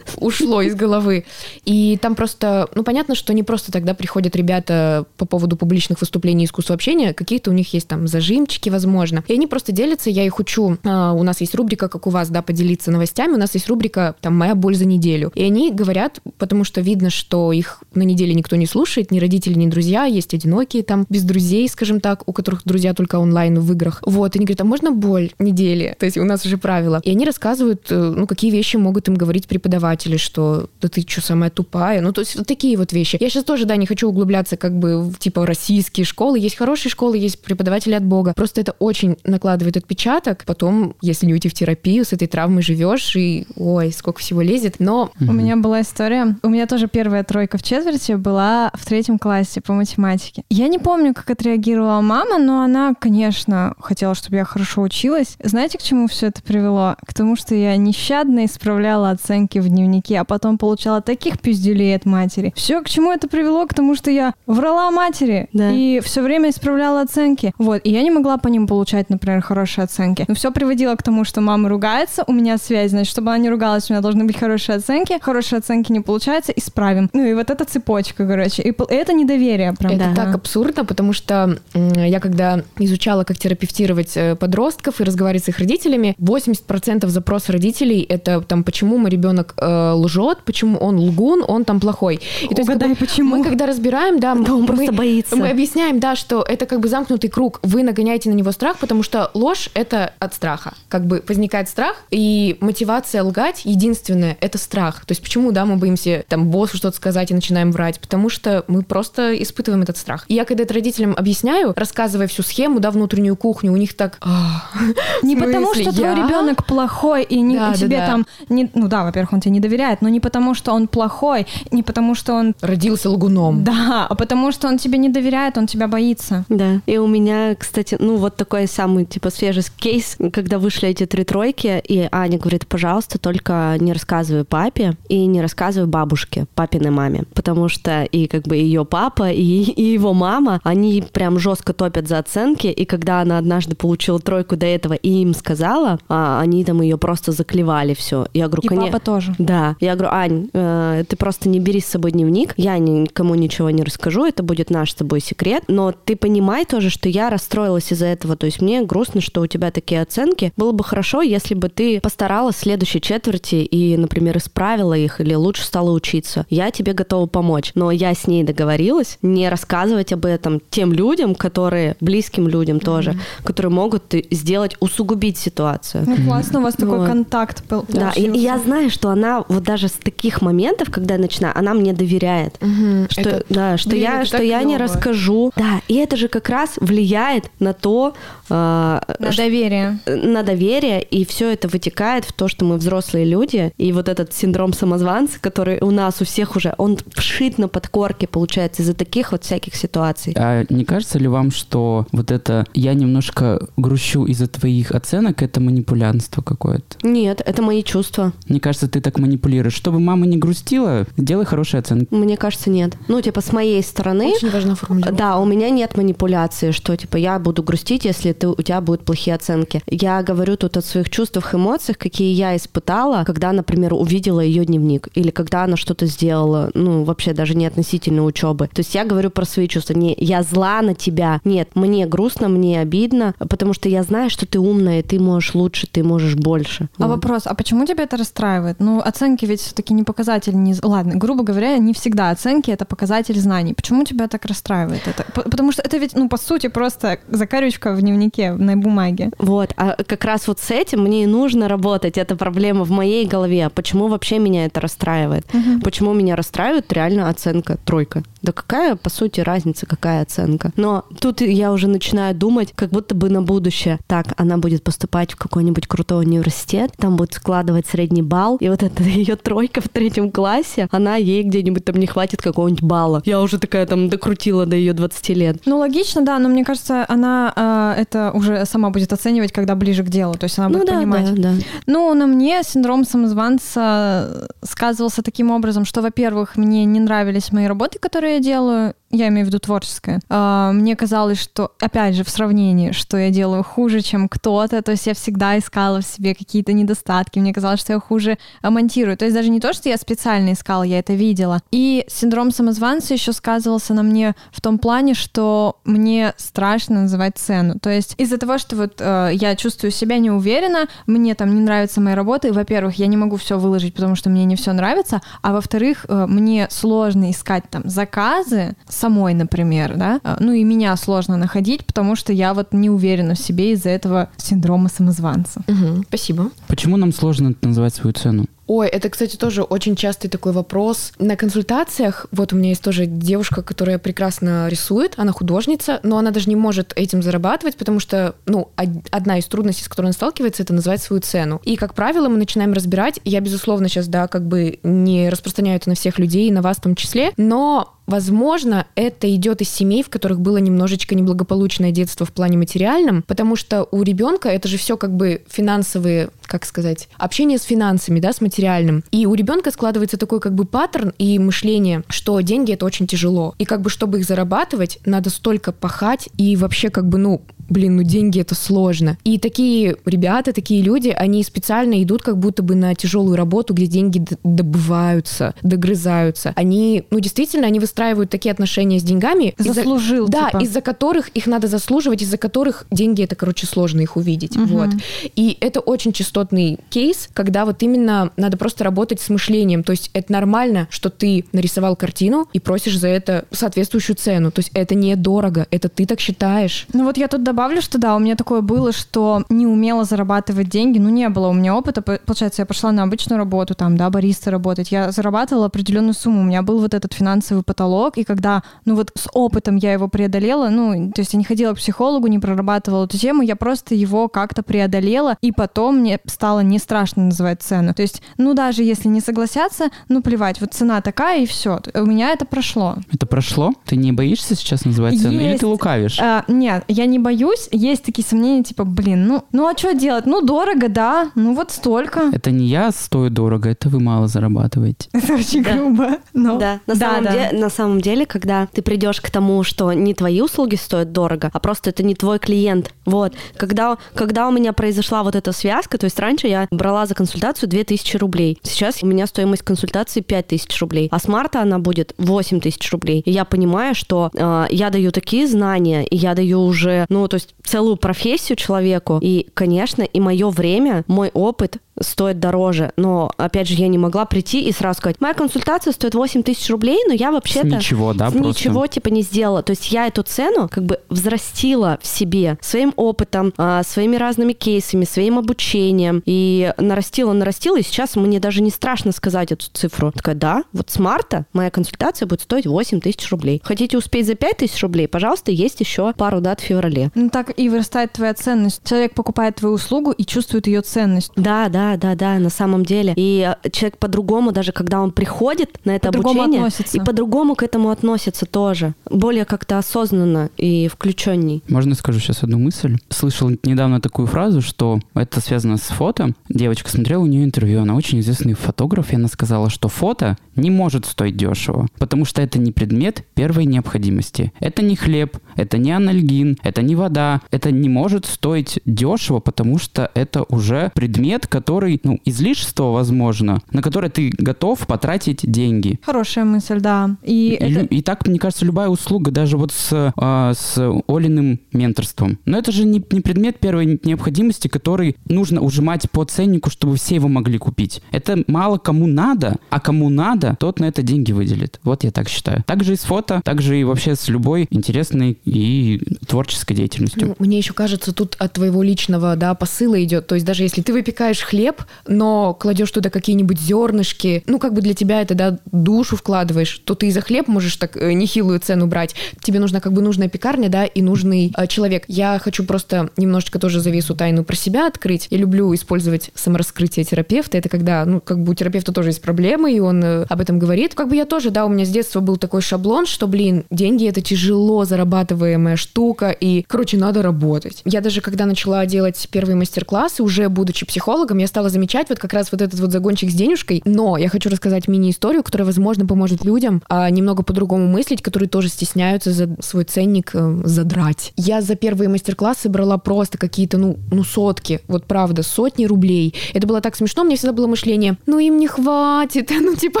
[0.16, 1.24] ушло из головы.
[1.64, 6.44] И там просто, ну, понятно, что не просто тогда приходят ребята по поводу публичных выступлений
[6.44, 9.24] искусства общения, какие-то у них есть там зажимчики, возможно.
[9.28, 10.78] И они просто делятся, я их учу.
[10.84, 13.34] А, у нас есть рубрика, как у вас, да, поделиться новостями.
[13.34, 15.21] У нас есть рубрика, там, «Моя боль за неделю».
[15.34, 19.54] И они говорят, потому что видно, что их на неделе никто не слушает, ни родители,
[19.54, 23.72] ни друзья, есть одинокие там, без друзей, скажем так, у которых друзья только онлайн в
[23.72, 24.02] играх.
[24.04, 25.96] Вот, и они говорят, а можно боль недели?
[25.98, 27.00] То есть у нас уже правила.
[27.04, 31.20] И они рассказывают, э, ну, какие вещи могут им говорить преподаватели, что да ты что,
[31.20, 32.00] самая тупая?
[32.00, 33.16] Ну, то есть вот такие вот вещи.
[33.20, 36.38] Я сейчас тоже, да, не хочу углубляться как бы в, типа, российские школы.
[36.38, 38.32] Есть хорошие школы, есть преподаватели от Бога.
[38.34, 40.44] Просто это очень накладывает отпечаток.
[40.46, 44.76] Потом, если не уйти в терапию, с этой травмой живешь, и, ой, сколько всего лезет.
[44.78, 46.36] Но У меня была история.
[46.42, 50.44] У меня тоже первая тройка в четверти была в третьем классе по математике.
[50.50, 55.36] Я не помню, как отреагировала мама, но она, конечно, хотела, чтобы я хорошо училась.
[55.42, 56.96] Знаете, к чему все это привело?
[57.06, 62.04] К тому, что я нещадно исправляла оценки в дневнике, а потом получала таких пизделей от
[62.06, 62.52] матери.
[62.56, 63.66] Все, к чему это привело?
[63.66, 65.70] К тому, что я врала матери Да.
[65.70, 67.52] и все время исправляла оценки.
[67.58, 70.24] Вот, и я не могла по ним получать, например, хорошие оценки.
[70.28, 73.50] Но все приводило к тому, что мама ругается, у меня связь, значит, чтобы она не
[73.50, 75.01] ругалась, у меня должны быть хорошие оценки.
[75.20, 77.10] Хорошие оценки не получаются, исправим.
[77.12, 78.62] Ну и вот эта цепочка, короче.
[78.62, 79.92] И это недоверие, прям.
[79.92, 80.24] Это Да.
[80.24, 85.58] так абсурдно, потому что я когда изучала, как терапевтировать э, подростков и разговаривать с их
[85.58, 91.64] родителями, 80% запрос родителей это там, почему мой ребенок э, лжет, почему он лгун, он
[91.64, 92.16] там плохой.
[92.16, 93.36] И то есть, как Угадай, бы, почему.
[93.36, 95.36] Мы когда разбираем, да, Да он мы- просто боится.
[95.36, 97.60] Мы объясняем, да, что это как бы замкнутый круг.
[97.62, 100.74] Вы нагоняете на него страх, потому что ложь— это от страха.
[100.88, 104.91] Как бы возникает страх, и мотивация лгать единственная— это страх.
[105.00, 108.00] То есть почему, да, мы боимся там боссу что-то сказать и начинаем врать?
[108.00, 110.24] Потому что мы просто испытываем этот страх.
[110.28, 114.18] И я когда это родителям объясняю, рассказывая всю схему, да, внутреннюю кухню, у них так...
[114.20, 114.74] «Ах,
[115.22, 119.32] Не потому, что твой я?» ребенок плохой и не, тебе там не, ну да, во-первых,
[119.32, 123.10] он тебе не доверяет, но не потому, что он плохой, не потому, что он Родился
[123.10, 123.64] лгуном.
[123.64, 126.44] да, а потому что он тебе не доверяет, он тебя боится.
[126.48, 126.80] Да.
[126.86, 131.24] И у меня, кстати, ну вот такой самый типа свежий кейс, когда вышли эти три
[131.24, 137.24] тройки, и Аня говорит, пожалуйста, только не рассказывай папе и не рассказывай бабушке, папиной маме,
[137.34, 142.08] потому что и как бы ее папа и, и его мама, они прям жестко топят
[142.08, 146.64] за оценки, и когда она однажды получила тройку до этого и им сказала, а, они
[146.64, 148.26] там ее просто заклевали все.
[148.34, 149.34] Я говорю, И «Коне- папа тоже.
[149.38, 153.70] да, я говорю, Ань, э, ты просто не бери с собой дневник, я никому ничего
[153.70, 157.92] не расскажу, это будет наш с тобой секрет, но ты понимай тоже, что я расстроилась
[157.92, 160.52] из-за этого, то есть мне грустно, что у тебя такие оценки.
[160.56, 164.36] Было бы хорошо, если бы ты постаралась в следующей четверти и, например,
[164.72, 166.46] исправила их или лучше стала учиться.
[166.48, 171.34] Я тебе готова помочь, но я с ней договорилась не рассказывать об этом тем людям,
[171.34, 173.14] которые, близким людям тоже,
[173.44, 176.04] которые могут э, сделать, усугубить ситуацию.
[176.06, 177.08] Ну классно, у вас такой Вот.
[177.08, 177.84] контакт был.
[177.88, 181.56] Да, и, и я знаю, что она вот даже с таких моментов, когда я начинаю,
[181.58, 182.56] она мне доверяет.
[182.60, 183.06] Мгм.
[183.10, 185.52] Что, Это- да, что Блин, я, что я не расскажу.
[185.56, 188.14] Да, и это же как раз влияет на то,
[188.52, 189.98] на ш- доверие.
[190.06, 194.32] на доверие, и все это вытекает в то, что мы взрослые люди, и вот этот
[194.34, 199.32] синдром самозванца, который у нас у всех уже, он вшит на подкорке, получается, из-за таких
[199.32, 200.34] вот всяких ситуаций.
[200.36, 205.60] А не кажется ли вам, что вот это «я немножко грущу из-за твоих оценок»— это
[205.60, 206.96] манипулянство какое-то?
[207.02, 208.32] Нет, это мои чувства.
[208.48, 209.74] Мне кажется, ты так манипулируешь.
[209.74, 212.12] Чтобы мама не грустила, делай хорошие оценки.
[212.12, 212.94] Мне кажется, нет.
[213.08, 215.16] Ну, типа, с моей стороны, Очень важна формулировка.
[215.16, 219.04] Да, у меня нет манипуляции, что типа я буду грустить, если ты, у тебя будут
[219.04, 219.82] плохие оценки.
[219.86, 225.08] Я говорю тут о своих чувствах, эмоциях, какие я испытала, когда, например, увидела ее дневник,
[225.14, 228.66] или когда она что-то сделала, ну, вообще даже не относительно учебы.
[228.66, 229.94] То есть я говорю про свои чувства.
[229.94, 231.40] Не, я зла на тебя.
[231.44, 235.54] Нет, мне грустно, мне обидно, потому что я знаю, что ты умная, и ты можешь
[235.54, 236.88] лучше, ты можешь больше.
[236.98, 237.10] А Вот.
[237.10, 238.80] вопрос, а почему тебя это расстраивает?
[238.80, 240.74] Ну, оценки ведь все-таки не показатель, не...
[240.82, 243.74] ладно, грубо говоря, не всегда оценки это показатель знаний.
[243.74, 245.24] Почему тебя так расстраивает это?
[245.32, 248.21] Потому что это ведь, ну, по сути, просто закарючка в дневнике,
[248.58, 249.30] на бумаге.
[249.38, 252.18] Вот, а как раз вот с этим мне и нужно работать.
[252.18, 253.70] Это проблема в моей голове.
[253.70, 255.46] Почему вообще меня это расстраивает?
[255.82, 258.22] Почему меня расстраивает реально оценка тройка?
[258.42, 260.72] Да какая, по сути, разница, какая оценка?
[260.76, 263.98] Но тут я уже начинаю думать, как будто бы на будущее.
[264.06, 268.82] Так, она будет поступать в какой-нибудь крутой университет, там будет складывать средний балл, и вот
[268.82, 273.22] эта ее тройка в третьем классе, она ей где-нибудь там не хватит какого-нибудь балла.
[273.24, 275.56] Я уже такая там докрутила до ее 20 лет.
[275.66, 280.02] Ну, логично, да, но мне кажется, она а, это уже сама будет оценивать, когда ближе
[280.02, 280.34] к делу.
[280.34, 281.34] То есть она Ну будет да, понимать.
[281.34, 281.54] да, да.
[281.86, 287.98] Ну, на мне синдром самозванца сказывался таким образом, что, во-первых, мне не нравились мои работы,
[287.98, 288.94] которые я делаю.
[289.14, 290.20] Я имею в виду творческое.
[290.30, 294.80] А, Мне казалось, что, опять же, в сравнении, что я делаю хуже, чем кто-то.
[294.80, 297.38] То есть я всегда искала в себе какие-то недостатки.
[297.38, 299.18] Мне казалось, что я хуже а, монтирую.
[299.18, 301.60] То есть даже не то, что я специально искала, я это видела.
[301.70, 307.78] И синдром самозванца еще сказывался на мне в том плане, что мне страшно называть цену.
[307.78, 312.00] То есть из-за того, что вот э, я чувствую себя неуверенно, мне там не нравятся
[312.00, 315.52] мои работы, во-первых, я не могу все выложить, потому что мне не все нравится, а
[315.52, 321.36] во-вторых, э, мне сложно искать там заказы самой, например, да, Э, ну и меня сложно
[321.36, 325.60] находить, потому что я вот не уверена в себе из-за этого синдрома самозванца.
[325.68, 326.50] Мгм, Спасибо.
[326.68, 328.46] Почему нам сложно называть свою цену?
[328.66, 331.12] Ой, это, кстати, тоже очень частый такой вопрос.
[331.18, 336.30] На консультациях, вот у меня есть тоже девушка, которая прекрасно рисует, она художница, но она
[336.30, 340.62] даже не может этим зарабатывать, потому что, ну, одна из трудностей, с которой она сталкивается,
[340.62, 341.60] это назвать свою цену.
[341.64, 345.88] И, как правило, мы начинаем разбирать, я, безусловно, сейчас, да, как бы не распространяю это
[345.88, 350.10] на всех людей, на вас в том числе, но Возможно, это идет из семей, в
[350.10, 354.96] которых было немножечко неблагополучное детство в плане материальном, потому что у ребенка это же все
[354.96, 359.04] как бы финансовые, как сказать, общение с финансами, да, с материальным.
[359.10, 363.54] И у ребенка складывается такой как бы паттерн и мышление, что деньги это очень тяжело.
[363.58, 367.40] И как бы чтобы их зарабатывать, надо столько пахать и вообще как бы, ну,
[367.72, 369.18] блин, ну деньги это сложно.
[369.24, 373.86] И такие ребята, такие люди, они специально идут как будто бы на тяжелую работу, где
[373.86, 376.52] деньги добываются, догрызаются.
[376.54, 379.54] Они, ну действительно, они выстраивают такие отношения с деньгами.
[379.58, 380.26] Заслужил.
[380.26, 380.50] Из-за, типа.
[380.52, 384.56] Да, из-за которых их надо заслуживать, из-за которых деньги это, короче, сложно их увидеть.
[384.56, 384.66] Угу.
[384.66, 384.90] Вот.
[385.34, 389.82] И это очень частотный кейс, когда вот именно надо просто работать с мышлением.
[389.82, 394.50] То есть это нормально, что ты нарисовал картину и просишь за это соответствующую цену.
[394.50, 396.86] То есть это недорого, это ты так считаешь.
[396.92, 400.02] Ну вот я тут добавлю добавлю, что да, у меня такое было, что не умела
[400.02, 403.96] зарабатывать деньги, ну не было у меня опыта, получается, я пошла на обычную работу, там,
[403.96, 408.24] да, бариста работать, я зарабатывала определенную сумму, у меня был вот этот финансовый потолок, и
[408.24, 411.76] когда, ну вот с опытом я его преодолела, ну, то есть я не ходила к
[411.76, 416.80] психологу, не прорабатывала эту тему, я просто его как-то преодолела, и потом мне стало не
[416.80, 417.94] страшно называть цену.
[417.94, 421.78] То есть, ну даже если не согласятся, ну плевать, вот цена такая, и все.
[421.94, 422.96] У меня это прошло.
[423.12, 423.72] Это прошло?
[423.86, 425.44] Ты не боишься сейчас называть цену, Есть.
[425.44, 426.18] или ты лукавишь?
[426.20, 429.94] А, нет, я не боюсь, боюсь, есть такие сомнения, типа, блин, ну, ну а что
[429.94, 430.26] делать?
[430.26, 432.30] Ну, дорого, да, ну вот столько.
[432.32, 435.08] Это не я стою дорого, это вы мало зарабатываете.
[435.12, 435.72] Это очень да.
[435.72, 436.08] грубо.
[436.34, 436.58] Но...
[436.58, 437.32] Да, на, да, самом да.
[437.32, 441.50] Де- на самом деле, когда ты придешь к тому, что не твои услуги стоят дорого,
[441.52, 442.92] а просто это не твой клиент.
[443.04, 443.34] Вот.
[443.56, 447.68] Когда, когда у меня произошла вот эта связка, то есть раньше я брала за консультацию
[447.68, 448.58] 2000 рублей.
[448.62, 451.08] Сейчас у меня стоимость консультации 5000 рублей.
[451.10, 453.22] А с марта она будет 8000 рублей.
[453.24, 457.36] И я понимаю, что э, я даю такие знания, и я даю уже, ну, то
[457.36, 459.18] есть целую профессию человеку.
[459.22, 462.92] И, конечно, и мое время, мой опыт стоит дороже.
[462.96, 466.68] Но, опять же, я не могла прийти и сразу сказать, моя консультация стоит 8 тысяч
[466.70, 467.68] рублей, но я вообще-то...
[467.68, 468.48] Ничего, да, просто...
[468.48, 469.62] Ничего, типа, не сделала.
[469.62, 474.52] То есть я эту цену как бы взрастила в себе своим опытом, а, своими разными
[474.52, 476.22] кейсами, своим обучением.
[476.26, 480.12] И нарастила, нарастила, и сейчас мне даже не страшно сказать эту цифру.
[480.12, 483.60] Такая, да, вот с марта моя консультация будет стоить 8 тысяч рублей.
[483.64, 485.08] Хотите успеть за 5 тысяч рублей?
[485.08, 487.10] Пожалуйста, есть еще пару дат в феврале.
[487.14, 488.80] Ну так и вырастает твоя ценность.
[488.84, 491.32] Человек покупает твою услугу и чувствует ее ценность.
[491.36, 493.14] Да, да, да, да, на самом деле.
[493.16, 496.96] И э, человек по-другому, даже когда он приходит на это обучение, относится.
[496.96, 498.94] и по-другому к этому относится тоже.
[499.10, 501.62] Более как-то осознанно и включенней.
[501.68, 502.98] Можно скажу сейчас одну мысль?
[503.08, 506.32] Слышал недавно такую фразу, что это связано с фото.
[506.48, 510.70] Девочка смотрела у нее интервью, она очень известный фотограф, и она сказала, что фото не
[510.70, 514.52] может стоить дешево, потому что это не предмет первой необходимости.
[514.60, 519.78] Это не хлеб, это не анальгин, это не вода, это не может стоить дешево, потому
[519.78, 525.98] что это уже предмет, который, ну, излишество, возможно, на которое ты готов потратить деньги.
[526.04, 527.16] Хорошая мысль, да.
[527.22, 527.84] И, и, это...
[527.86, 532.38] и так, мне кажется, любая услуга, даже вот с, а, с Олиным менторством.
[532.44, 537.16] Но это же не, не предмет первой необходимости, который нужно ужимать по ценнику, чтобы все
[537.16, 538.02] его могли купить.
[538.10, 541.80] Это мало кому надо, а кому надо, тот на это деньги выделит.
[541.82, 542.62] Вот я так считаю.
[542.64, 547.28] Также и с фото, также и вообще с любой интересной и творческой деятельностью.
[547.28, 550.26] Ну, мне еще кажется, тут от твоего личного да, посыла идет.
[550.26, 554.80] То есть даже если ты выпекаешь хлеб, но кладешь туда какие-нибудь зернышки, ну как бы
[554.80, 558.60] для тебя это да, душу вкладываешь, то ты и за хлеб можешь так э, нехилую
[558.60, 559.14] цену брать.
[559.40, 562.04] Тебе нужна как бы нужная пекарня, да, и нужный э, человек.
[562.08, 565.28] Я хочу просто немножечко тоже завесу тайну про себя открыть.
[565.30, 567.58] Я люблю использовать самораскрытие терапевта.
[567.58, 570.58] Это когда, ну, как бы у терапевта тоже есть проблемы, и он э, об этом
[570.58, 570.94] говорит.
[570.94, 574.08] Как бы я тоже, да, у меня с детства был такой шаблон, что, блин, деньги
[574.08, 577.82] это тяжело зарабатываемая штука, и, короче, надо работать.
[577.84, 582.32] Я даже когда начала делать первые мастер-классы, уже будучи психологом, я стала замечать вот как
[582.32, 583.82] раз вот этот вот загончик с денежкой.
[583.84, 588.68] Но я хочу рассказать мини-историю, которая, возможно, поможет людям а, немного по-другому мыслить, которые тоже
[588.68, 591.32] стесняются за свой ценник э, задрать.
[591.36, 596.34] Я за первые мастер-классы брала просто какие-то, ну, ну, сотки, вот правда, сотни рублей.
[596.54, 600.00] Это было так смешно, мне всегда было мышление, ну, им не хватит, ну, типа,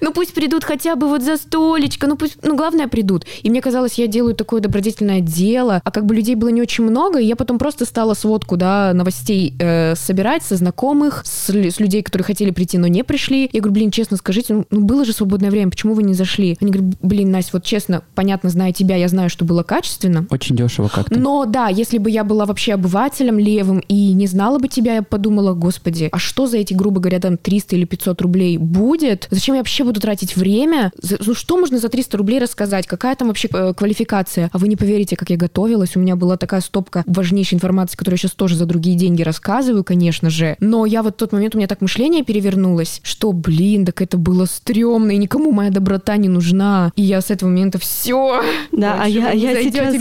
[0.00, 3.24] ну, пусть придут хотя бы вот за столечко, ну, пусть, ну, главное, придут.
[3.42, 6.84] И мне казалось, я делаю такое добродетельное дело, а как бы людей было не очень
[6.84, 11.80] много, и я потом просто стала сводку, да, новостей э, собирать со знакомых, с, с
[11.80, 13.48] людей, которые хотели прийти, но не пришли.
[13.52, 16.56] Я говорю, блин, честно скажите, ну, ну было же свободное время, почему вы не зашли?
[16.60, 20.26] Они говорят, блин, Настя, вот честно, понятно, зная тебя, я знаю, что было качественно.
[20.30, 21.18] Очень дешево как-то.
[21.18, 25.02] Но да, если бы я была вообще обывателем левым и не знала бы тебя, я
[25.02, 29.28] подумала, господи, а что за эти, грубо говоря, там 300 или 500 рублей будет?
[29.30, 30.92] Зачем я вообще буду тратить время?
[31.26, 32.86] Ну что можно за 300 рублей рассказать?
[32.86, 34.50] Какая там вообще э, квалификация?
[34.52, 35.96] А вы не поверите, как я готовилась.
[35.96, 39.84] У меня была такая стопка важнейшей информации, которую я сейчас тоже за другие деньги рассказываю,
[39.84, 40.56] конечно же.
[40.60, 44.16] Но я вот в тот момент, у меня так мышление перевернулось, что, блин, так это
[44.16, 46.92] было стрёмно, и никому моя доброта не нужна.
[46.96, 48.42] И я с этого момента все.
[48.72, 49.94] Да, а я, я сейчас...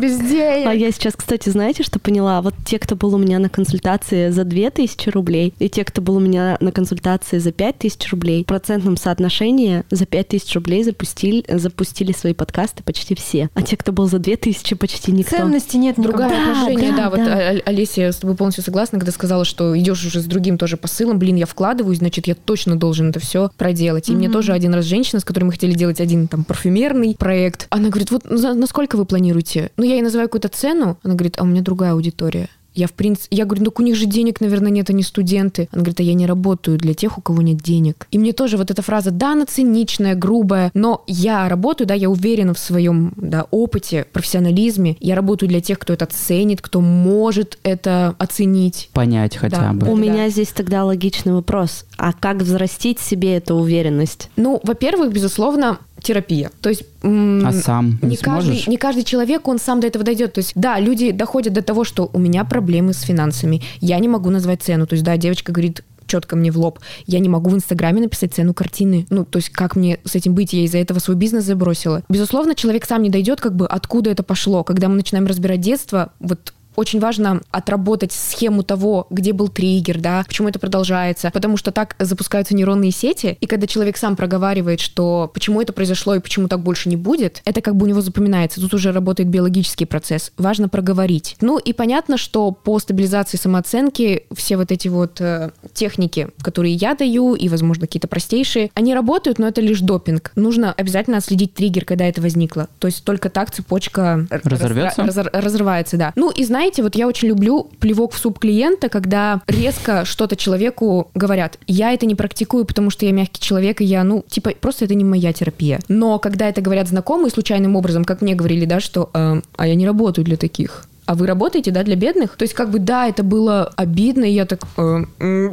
[0.66, 2.42] А я сейчас, кстати, знаете, что поняла?
[2.42, 6.18] Вот те, кто был у меня на консультации за 2000 рублей, и те, кто был
[6.18, 9.59] у меня на консультации за 5000 рублей, в процентном соотношении
[9.90, 13.50] за 5000 рублей запустили, запустили свои подкасты почти все.
[13.54, 15.36] А те, кто был за 2000, почти никто.
[15.38, 15.96] Ценности нет.
[15.98, 17.34] Другое Да, отношение, да, да, вот да.
[17.36, 20.78] а- Олеся, я с тобой полностью согласна, когда сказала, что идешь уже с другим тоже
[20.78, 24.10] посылом, блин, я вкладываюсь, значит, я точно должен это все проделать.
[24.10, 24.34] И мне Мгм.
[24.34, 28.12] тоже один раз женщина, с которой мы хотели делать один там парфюмерный проект, она говорит,
[28.12, 29.72] вот насколько вы планируете?
[29.78, 32.50] Ну, я ей называю какую-то цену, она говорит, а у меня другая аудитория.
[32.76, 35.68] Я, в принципе, я говорю, ну, у них же денег, наверное, нет, они студенты.
[35.72, 38.08] Она говорит, а я не работаю для тех, у кого нет денег.
[38.12, 42.10] И мне тоже вот эта фраза, да, она циничная, грубая, но я работаю, да, я
[42.10, 44.98] уверена в своем, да, опыте, профессионализме.
[45.00, 48.90] Я работаю для тех, кто это ценит, кто может это оценить.
[48.94, 49.74] Понять хотя Да.
[49.74, 49.92] бы.
[49.92, 50.02] У Да.
[50.02, 51.86] меня здесь тогда логичный вопрос.
[52.02, 54.30] А как взрастить себе эту уверенность?
[54.38, 56.50] Ну, во-первых, безусловно, терапия.
[56.62, 56.84] То есть...
[57.04, 60.32] А сам не, не каждый, не каждый человек, он сам до этого дойдет.
[60.32, 64.08] То есть, да, люди доходят до того, что у меня проблемы с финансами, я не
[64.08, 64.88] могу назвать цену.
[64.88, 68.34] То есть, да, девочка говорит четко мне в лоб, я не могу в Инстаграме написать
[68.34, 69.06] цену картины.
[69.10, 70.54] Ну, то есть, как мне с этим быть?
[70.54, 72.02] Я из-за этого свой бизнес забросила.
[72.08, 74.64] Безусловно, человек сам не дойдет, как бы, откуда это пошло.
[74.64, 80.24] Когда мы начинаем разбирать детство, вот очень важно отработать схему того, где был триггер, да,
[80.28, 85.30] почему это продолжается, потому что так запускаются нейронные сети, и когда человек сам проговаривает, что
[85.34, 88.62] почему это произошло и почему так больше не будет, это как бы у него запоминается.
[88.62, 90.32] Тут уже работает биологический процесс.
[90.38, 91.36] Важно проговорить.
[91.42, 96.96] Ну и понятно, что по стабилизации самооценки все вот эти вот э, техники, которые я
[96.96, 100.32] даю, и, возможно, какие-то простейшие, они работают, но это лишь допинг.
[100.36, 102.68] Нужно обязательно отследить триггер, когда это возникло.
[102.80, 105.04] То есть только так цепочка Разорвется?
[105.04, 106.14] разор- разрывается, да.
[106.16, 111.10] Ну и знаете, вот я очень люблю плевок в суп клиента, когда резко что-то человеку
[111.16, 111.58] говорят.
[111.68, 114.94] Я это не практикую, потому что я мягкий человек, и я, ну, типа, просто это
[114.94, 115.80] не моя терапия.
[115.88, 119.76] Но когда это говорят знакомые случайным образом, как мне говорили, да, что «Эм, а я
[119.76, 120.89] не работаю для таких.
[121.10, 122.38] А вы работаете, да, для бедных?
[122.38, 124.60] То есть, как бы, да, это было обидно, и я так...
[124.78, 125.06] э,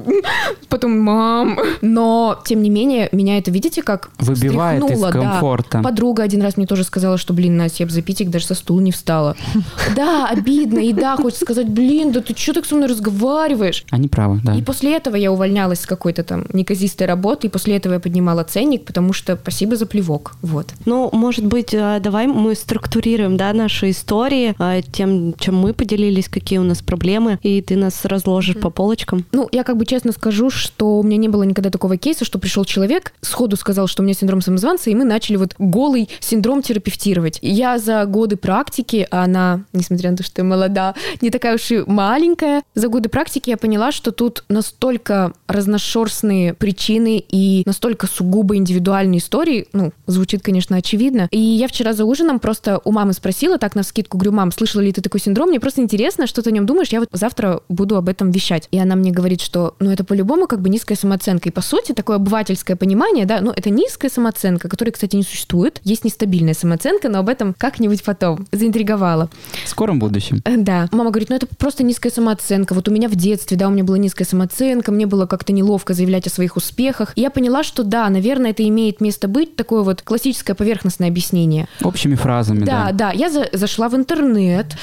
[0.69, 1.59] потом, мам...
[1.81, 5.31] Но, тем не менее, меня это, видите, как Выбивает из встряхнуло, да.
[5.31, 5.81] комфорта.
[5.83, 8.55] Подруга один раз мне тоже сказала, что, блин, Настя, я бы за питик даже со
[8.55, 9.35] стула не встала.
[9.97, 13.85] Да, обидно, и да, хочется сказать, блин, да ты что так со мной разговариваешь?
[13.91, 14.55] Они правы, да.
[14.55, 18.45] И после этого я увольнялась с какой-то там неказистой работы, и после этого я поднимала
[18.45, 20.35] ценник, потому что спасибо за плевок.
[20.43, 20.75] Вот.
[20.85, 26.29] Ну, может быть, э, давай мы структурируем, да, наши истории э, тем, чем мы поделились,
[26.29, 29.25] какие у нас проблемы, и ты нас разложишь по полочкам.
[29.31, 32.41] Ну, я как бы честно скажу, что у меня не было никогда такого кейса, что
[32.41, 36.63] пришел человек, сходу сказал, что у меня синдром самозванца, и мы начали вот голый синдром
[36.63, 37.39] терапевтировать.
[37.43, 41.71] Я за годы практики, а она, несмотря на то, что я молода, не такая уж
[41.71, 48.57] и маленькая, за годы практики я поняла, что тут настолько разношерстные причины и настолько сугубо
[48.57, 51.29] индивидуальные истории, ну, звучит, конечно, очевидно.
[51.31, 54.81] И я вчера за ужином просто у мамы спросила, так на скидку, говорю, мам, слышала
[54.81, 55.36] ли ты такой синдром?
[55.45, 58.69] Мне просто интересно, что ты о нем думаешь, я вот завтра буду об этом вещать.
[58.71, 61.49] И она мне говорит, что, ну, это по-любому как бы низкая самооценка.
[61.49, 65.81] И по сути, такое обывательское понимание, да, ну, это низкая самооценка, которая, кстати, не существует.
[65.85, 68.47] Есть нестабильная самооценка, но об этом как-нибудь потом.
[68.53, 69.29] Заинтриговала.
[69.65, 70.41] В скором будущем.
[70.45, 70.89] Э, Да.
[70.93, 72.73] Мама говорит, ну это просто низкая самооценка.
[72.75, 75.93] Вот у меня в детстве, да, у меня была низкая самооценка, мне было как-то неловко
[75.95, 77.13] заявлять о своих успехах.
[77.17, 81.69] И я поняла, что да, наверное, это имеет место быть, такое вот классическое поверхностное объяснение.
[81.83, 82.93] Общими фразами, Да, да.
[82.93, 83.13] да.
[83.13, 84.77] Я за- зашла в интернет,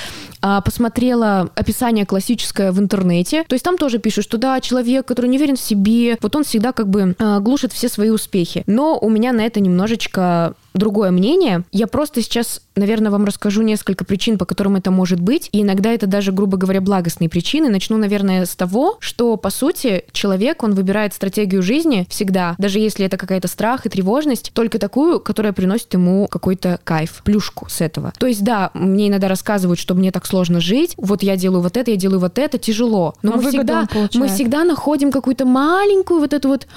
[0.61, 3.43] посмотрела описание классическое в интернете.
[3.47, 6.43] То есть там тоже пишут, что да, человек, который не уверен в себе, вот он
[6.43, 8.63] всегда как бы а, глушит все свои успехи.
[8.67, 11.63] Но у меня на это немножечко другое мнение.
[11.71, 15.49] Я просто сейчас, наверное, вам расскажу несколько причин, по которым это может быть.
[15.51, 17.69] И иногда это даже, грубо говоря, благостные причины.
[17.69, 23.05] Начну, наверное, с того, что, по сути, человек, он выбирает стратегию жизни всегда, даже если
[23.05, 28.13] это какая-то страх и тревожность, только такую, которая приносит ему какой-то кайф, плюшку с этого.
[28.17, 31.77] То есть, да, мне иногда рассказывают, что мне так сложно жить, вот я делаю вот
[31.77, 33.15] это, я делаю вот это, тяжело.
[33.21, 36.67] Но А мы всегда, мы всегда находим какую-то маленькую вот эту вот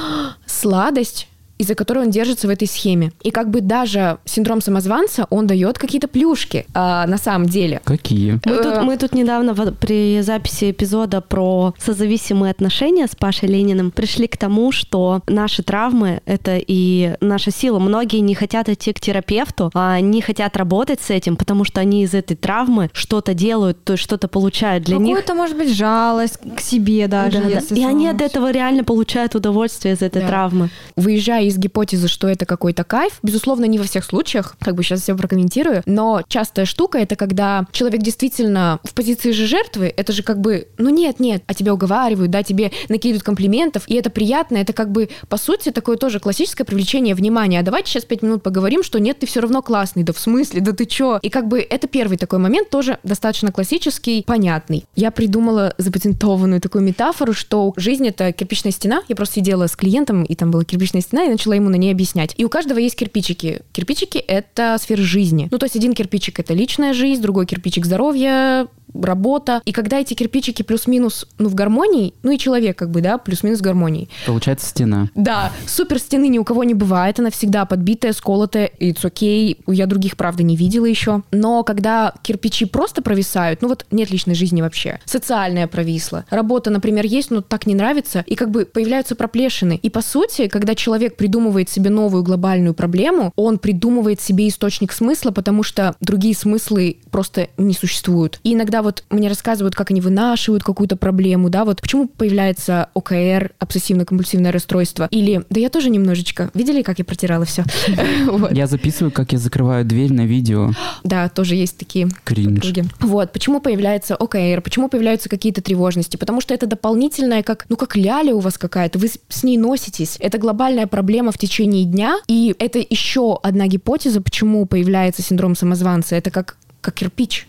[0.46, 3.12] сладость, из-за которой он держится в этой схеме.
[3.22, 7.80] И как бы даже синдром самозванца, он дает какие-то плюшки а, на самом деле.
[7.84, 8.32] Какие?
[8.44, 8.82] Мы тут, Э.
[8.82, 14.36] мы тут недавно в- при записи эпизода про созависимые отношения с Пашей Лениным пришли к
[14.36, 17.78] тому, что наши травмы— это и наша сила.
[17.78, 22.02] Многие не хотят идти к терапевту, а не хотят работать с этим, потому что они
[22.02, 24.84] из этой травмы что-то делают, то есть что-то получают.
[24.84, 27.74] Для них Какую-то, может быть, жалость к себе даже, Да, да.
[27.76, 30.28] И они от этого реально получают удовольствие из этой Да.
[30.28, 30.70] травмы.
[30.96, 35.02] Выезжая из гипотезы, что это какой-то кайф, безусловно, не во всех случаях, как бы сейчас
[35.02, 40.22] все прокомментирую, но частая штука это когда человек действительно в позиции же жертвы, это же
[40.22, 44.56] как бы, ну нет, нет, а тебя уговаривают, да, тебе накидывают комплиментов, и это приятно,
[44.56, 47.60] это как бы, по сути, такое тоже классическое привлечение внимания.
[47.60, 50.60] А давайте сейчас пять минут поговорим, что нет, ты все равно классный, да в смысле,
[50.60, 51.18] да ты чё?
[51.22, 54.84] И как бы это первый такой момент, тоже достаточно классический, понятный.
[54.94, 59.02] Я придумала запатентованную такую метафору, что жизнь— это кирпичная стена.
[59.08, 61.92] Я просто сидела с клиентом, и там была кирпичная стена, и начала ему на ней
[61.92, 62.34] объяснять.
[62.36, 63.60] И у каждого есть кирпичики.
[63.72, 65.48] Кирпичики— это сфера жизни.
[65.50, 68.66] Ну, то есть один кирпичик— это личная жизнь, другой кирпичик— здоровье,
[69.02, 69.62] работа.
[69.64, 73.60] И когда эти кирпичики плюс-минус, ну, в гармонии, ну и человек как бы, да, плюс-минус
[73.60, 74.08] в гармонии.
[74.26, 75.08] Получается стена.
[75.14, 79.58] Да, супер стены ни у кого не бывает, она всегда подбитая, сколотая, и it's окей.
[79.66, 81.22] Я других, правда, не видела еще.
[81.30, 87.04] Но когда кирпичи просто провисают, ну вот нет личной жизни вообще, социальная провисла, работа, например,
[87.04, 89.78] есть, но так не нравится, и как бы появляются проплешины.
[89.82, 95.30] И по сути, когда человек придумывает себе новую глобальную проблему, он придумывает себе источник смысла,
[95.30, 98.40] потому что другие смыслы просто не существуют.
[98.42, 103.50] И иногда вот мне рассказывают, как они вынашивают какую-то проблему, да, вот почему появляется ОКР,
[103.58, 107.64] обсессивно-компульсивное расстройство, или, да я тоже немножечко, видели, как я протирала все?
[108.52, 110.70] Я записываю, как я закрываю дверь на видео.
[111.02, 112.84] Да, тоже есть такие подруги.
[113.00, 116.16] Вот, почему появляется ОКР, почему появляются какие-то тревожности?
[116.16, 120.16] Потому что это дополнительная, как, ну, как ляля у вас какая-то, вы с ней носитесь.
[120.20, 126.14] Это глобальная проблема в течение дня, и это еще одна гипотеза, почему появляется синдром самозванца.
[126.14, 127.46] Это как, как кирпич.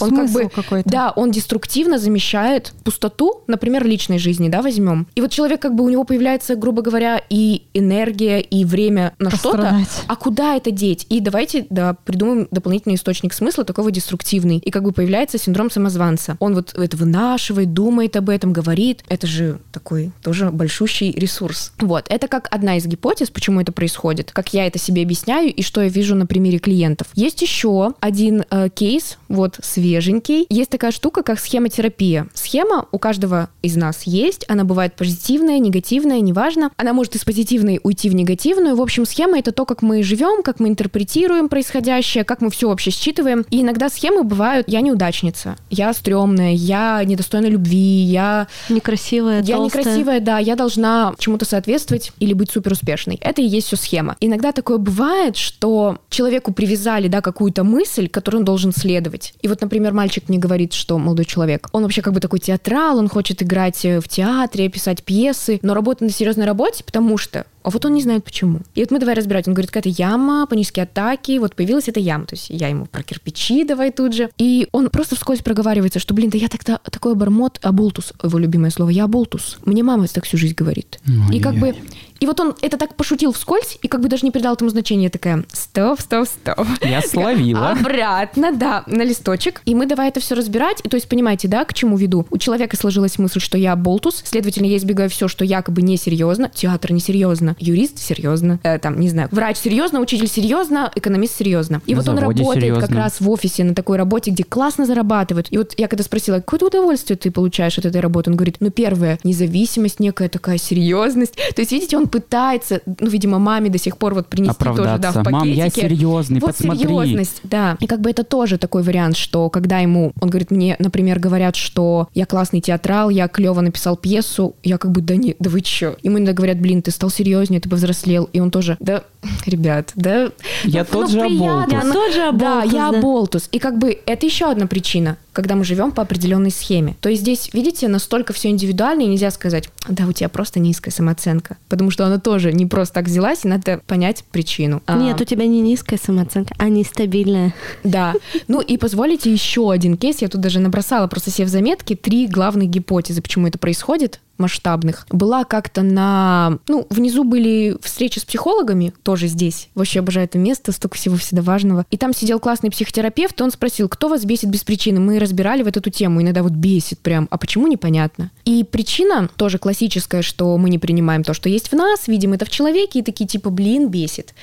[0.00, 0.88] Он как Смысл бы, какой-то.
[0.88, 5.06] да, он деструктивно замещает пустоту, например, личной жизни, да, возьмем.
[5.14, 9.30] И вот человек как бы у него появляется, грубо говоря, и энергия, и время на
[9.30, 9.58] что-то.
[9.58, 9.88] Пострадать.
[10.06, 11.06] А куда это деть?
[11.08, 14.58] И давайте, да, придумаем дополнительный источник смысла, такого деструктивный.
[14.58, 16.36] И как бы появляется синдром самозванца.
[16.40, 19.04] Он вот это вынашивает, думает об этом, говорит.
[19.08, 21.72] Это же такой тоже большущий ресурс.
[21.78, 25.62] Вот, это как одна из гипотез, почему это происходит, как я это себе объясняю и
[25.62, 27.08] что я вижу на примере клиентов.
[27.14, 30.46] Есть еще один э, кейс, вот свеженький.
[30.50, 32.28] Есть такая штука, как схемотерапия.
[32.34, 34.44] Схема у каждого из нас есть.
[34.48, 36.70] Она бывает позитивная, негативная, неважно.
[36.76, 38.76] Она может из позитивной уйти в негативную.
[38.76, 42.68] В общем, схема это то, как мы живем, как мы интерпретируем происходящее, как мы все
[42.68, 43.46] вообще считываем.
[43.50, 49.84] И иногда схемы бывают: я неудачница, я стрёмная, я недостойна любви, я Некрасивая, я толстая.
[49.84, 53.18] некрасивая, да, я должна чему-то соответствовать или быть супер успешной.
[53.22, 54.16] Это и есть все схема.
[54.20, 59.32] Иногда такое бывает, что человеку привязали, да, какую-то мысль, которой он должен следовать.
[59.40, 62.98] И вот, например, мальчик мне говорит, что молодой человек, он вообще как бы такой театрал,
[62.98, 67.46] он хочет играть э, в театре, писать пьесы, но работать на серьезной работе, потому что
[67.62, 68.60] а вот он не знает почему.
[68.74, 69.48] И вот мы давай разбирать.
[69.48, 72.26] Он говорит, какая-то яма, панические атаки, вот появилась эта яма.
[72.26, 74.30] То есть я ему про кирпичи давай тут же.
[74.38, 78.70] И он просто вскользь проговаривается, что, блин, да я тогда такой обормот, аболтус, его любимое
[78.70, 79.58] слово, я аболтус.
[79.64, 81.00] Мне мама так всю жизнь говорит.
[81.32, 81.74] И как бы...
[82.20, 85.04] И вот он это так пошутил вскользь, и как бы даже не придал этому значения.
[85.04, 86.66] Я такая, стоп, стоп, стоп.
[86.80, 87.70] Я словила.
[87.70, 89.62] Обратно, да, на листочек.
[89.66, 90.80] И мы давай это все разбирать.
[90.82, 92.26] И то есть, понимаете, да, к чему веду?
[92.30, 96.50] У человека сложилась мысль, что я болтус, следовательно, я избегаю все, что якобы несерьезно.
[96.52, 101.80] Театр несерьезно, юрист серьезно, э, там, не знаю, врач серьезно, учитель серьезно, экономист серьезно.
[101.86, 102.96] И На вот он работает как серьезно.
[102.96, 105.48] раз в офисе на такой работе, где классно зарабатывают.
[105.50, 108.70] И вот я когда спросила, какое удовольствие ты получаешь от этой работы, он говорит, ну,
[108.70, 111.34] первое, независимость, некая такая серьезность.
[111.54, 115.10] То есть, видите, он пытается, ну, видимо, маме до сих пор вот принести тоже, да,
[115.10, 115.30] в пакетике.
[115.30, 116.82] Мам, я серьезный, Вот посмотри.
[116.84, 117.76] серьезность, да.
[117.80, 121.56] И как бы это тоже такой вариант, что когда ему, он говорит, мне, например, говорят,
[121.56, 125.60] что я классный театрал, я клево написал пьесу, я как бы, да не, да вы
[125.60, 125.96] чё?
[126.02, 128.28] Ему иногда говорят, блин, ты стал серьезнее, ты повзрослел.
[128.32, 129.04] И он тоже, да,
[129.46, 130.30] ребят, да.
[130.64, 131.72] Я ну, тот же приятно, оболтус.
[131.72, 132.98] Я ну, тот же Да, оболтус, я да.
[132.98, 133.48] оболтус.
[133.52, 136.96] И как бы это еще одна причина, когда мы живем по определенной схеме.
[137.00, 140.92] То есть здесь, видите, настолько все индивидуально, и нельзя сказать, да, у тебя просто низкая
[140.92, 141.56] самооценка.
[141.68, 144.82] Потому что она тоже не просто так взялась, и надо понять причину.
[144.86, 147.54] А, Нет, у тебя не низкая самооценка, а нестабильная.
[147.84, 148.14] да.
[148.48, 150.20] Ну и позволите еще один кейс.
[150.22, 154.20] Я тут даже набросала просто себе в заметки три главных гипотезы, почему это происходит.
[154.38, 155.06] Масштабных.
[155.10, 156.58] Была как-то на...
[156.68, 159.68] Ну, внизу были встречи с психологами, тоже здесь.
[159.74, 161.84] Вообще обожаю это место, столько всего всегда важного.
[161.90, 165.00] И там сидел классный психотерапевт, он спросил, кто вас бесит без причины?
[165.00, 167.28] Мы разбирали вот эту тему, иногда вот бесит прям.
[167.30, 168.30] А почему, непонятно.
[168.44, 172.44] И причина тоже классическая, что мы не принимаем то, что есть в нас, видим это
[172.44, 174.34] в человеке, и такие типа, блин, бесит.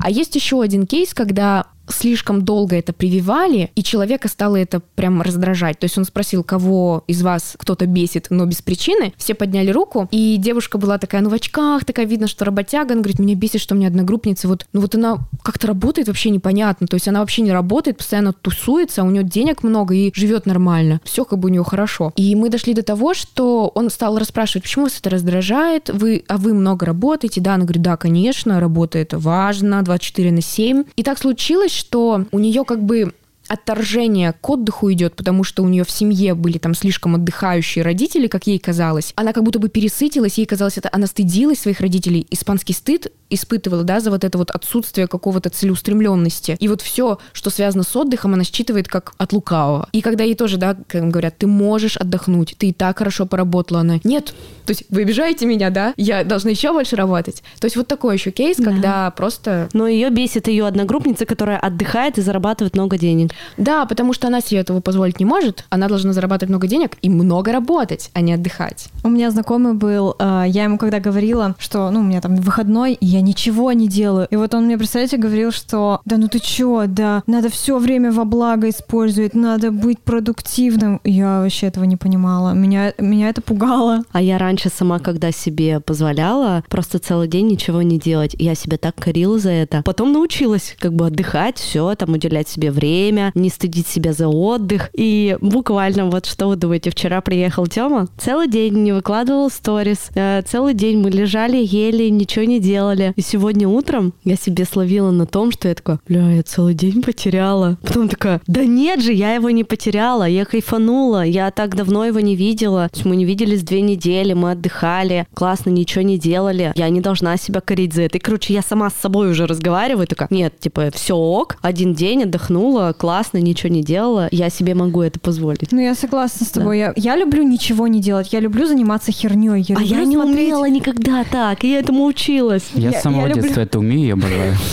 [0.00, 5.22] А есть еще один кейс, когда слишком долго это прививали, и человека стало это прям
[5.22, 5.78] раздражать.
[5.78, 9.12] То есть он спросил, кого из вас кто-то бесит, но без причины.
[9.16, 12.92] Все подняли руку, и девушка была такая, ну в очках, такая видно, что работяга.
[12.92, 16.30] Она говорит, меня бесит, что у меня одногруппница, вот, ну вот она как-то работает вообще
[16.30, 16.86] непонятно.
[16.86, 21.00] То есть она вообще не работает, постоянно тусуется, у нее денег много и живет нормально.
[21.04, 22.12] Все как бы у нее хорошо.
[22.16, 26.36] И мы дошли до того, что он стал расспрашивать, почему вас это раздражает, вы, а
[26.36, 27.40] вы много работаете?
[27.40, 30.84] Да, она говорит, да, конечно, работа это важно, 24 на 7.
[30.96, 33.12] И так случилось, что у нее как бы
[33.48, 38.26] отторжение к отдыху идет, потому что у нее в семье были там слишком отдыхающие родители,
[38.26, 39.12] как ей казалось.
[39.16, 42.26] Она как будто бы пересытилась, ей казалось, это она стыдилась своих родителей.
[42.30, 46.56] Испанский стыд испытывала, да, за вот это вот отсутствие какого-то целеустремленности.
[46.60, 49.88] И вот все, что связано с отдыхом, она считывает как от лукавого.
[49.92, 53.98] И когда ей тоже, да, говорят, ты можешь отдохнуть, ты и так хорошо поработала, она,
[54.04, 57.42] нет, то есть вы обижаете меня, да, я должна еще больше работать.
[57.60, 58.64] То есть вот такой еще кейс, да.
[58.64, 59.68] когда просто...
[59.72, 63.30] Но ее бесит ее одногруппница, которая отдыхает и зарабатывает много денег.
[63.56, 67.08] Да, потому что она себе этого позволить не может, она должна зарабатывать много денег и
[67.08, 68.88] много работать, а не отдыхать.
[69.02, 72.94] У меня знакомый был, э, я ему когда говорила, что, ну, у меня там выходной,
[72.94, 74.28] и я ничего не делаю.
[74.30, 78.12] И вот он мне, представляете, говорил, что да ну ты чё, да, надо все время
[78.12, 81.00] во благо использовать, надо быть продуктивным.
[81.04, 82.52] Я вообще этого не понимала.
[82.52, 84.02] Меня, меня это пугало.
[84.12, 88.78] А я раньше сама, когда себе позволяла просто целый день ничего не делать, я себя
[88.78, 89.82] так корила за это.
[89.84, 94.90] Потом научилась как бы отдыхать, все, там уделять себе время, не стыдить себя за отдых.
[94.94, 100.42] И буквально вот что вы думаете, вчера приехал Тёма, целый день не выкладывал сторис, э,
[100.46, 103.12] целый день мы лежали, ели, ничего не делали.
[103.16, 107.02] И сегодня утром я себе словила на том, что я такая, бля, я целый день
[107.02, 107.78] потеряла.
[107.82, 112.20] Потом такая, да нет же, я его не потеряла, я кайфанула, я так давно его
[112.20, 112.90] не видела.
[113.04, 116.72] Мы не виделись две недели, мы отдыхали, классно, ничего не делали.
[116.74, 118.18] Я не должна себя корить за это.
[118.18, 122.24] И, короче, я сама с собой уже разговариваю, такая, нет, типа, все ок, один день
[122.24, 125.72] отдохнула, классно, ничего не делала, я себе могу это позволить.
[125.72, 126.78] Ну, я согласна с тобой.
[126.78, 126.92] Да.
[126.96, 129.64] Я, я люблю ничего не делать, я люблю заниматься херней.
[129.66, 130.48] Я а я не смотреть...
[130.48, 132.64] умела никогда так, и я этому училась.
[132.74, 133.62] Я, я с самого я детства люблю...
[133.62, 134.54] это умею, я обожаю.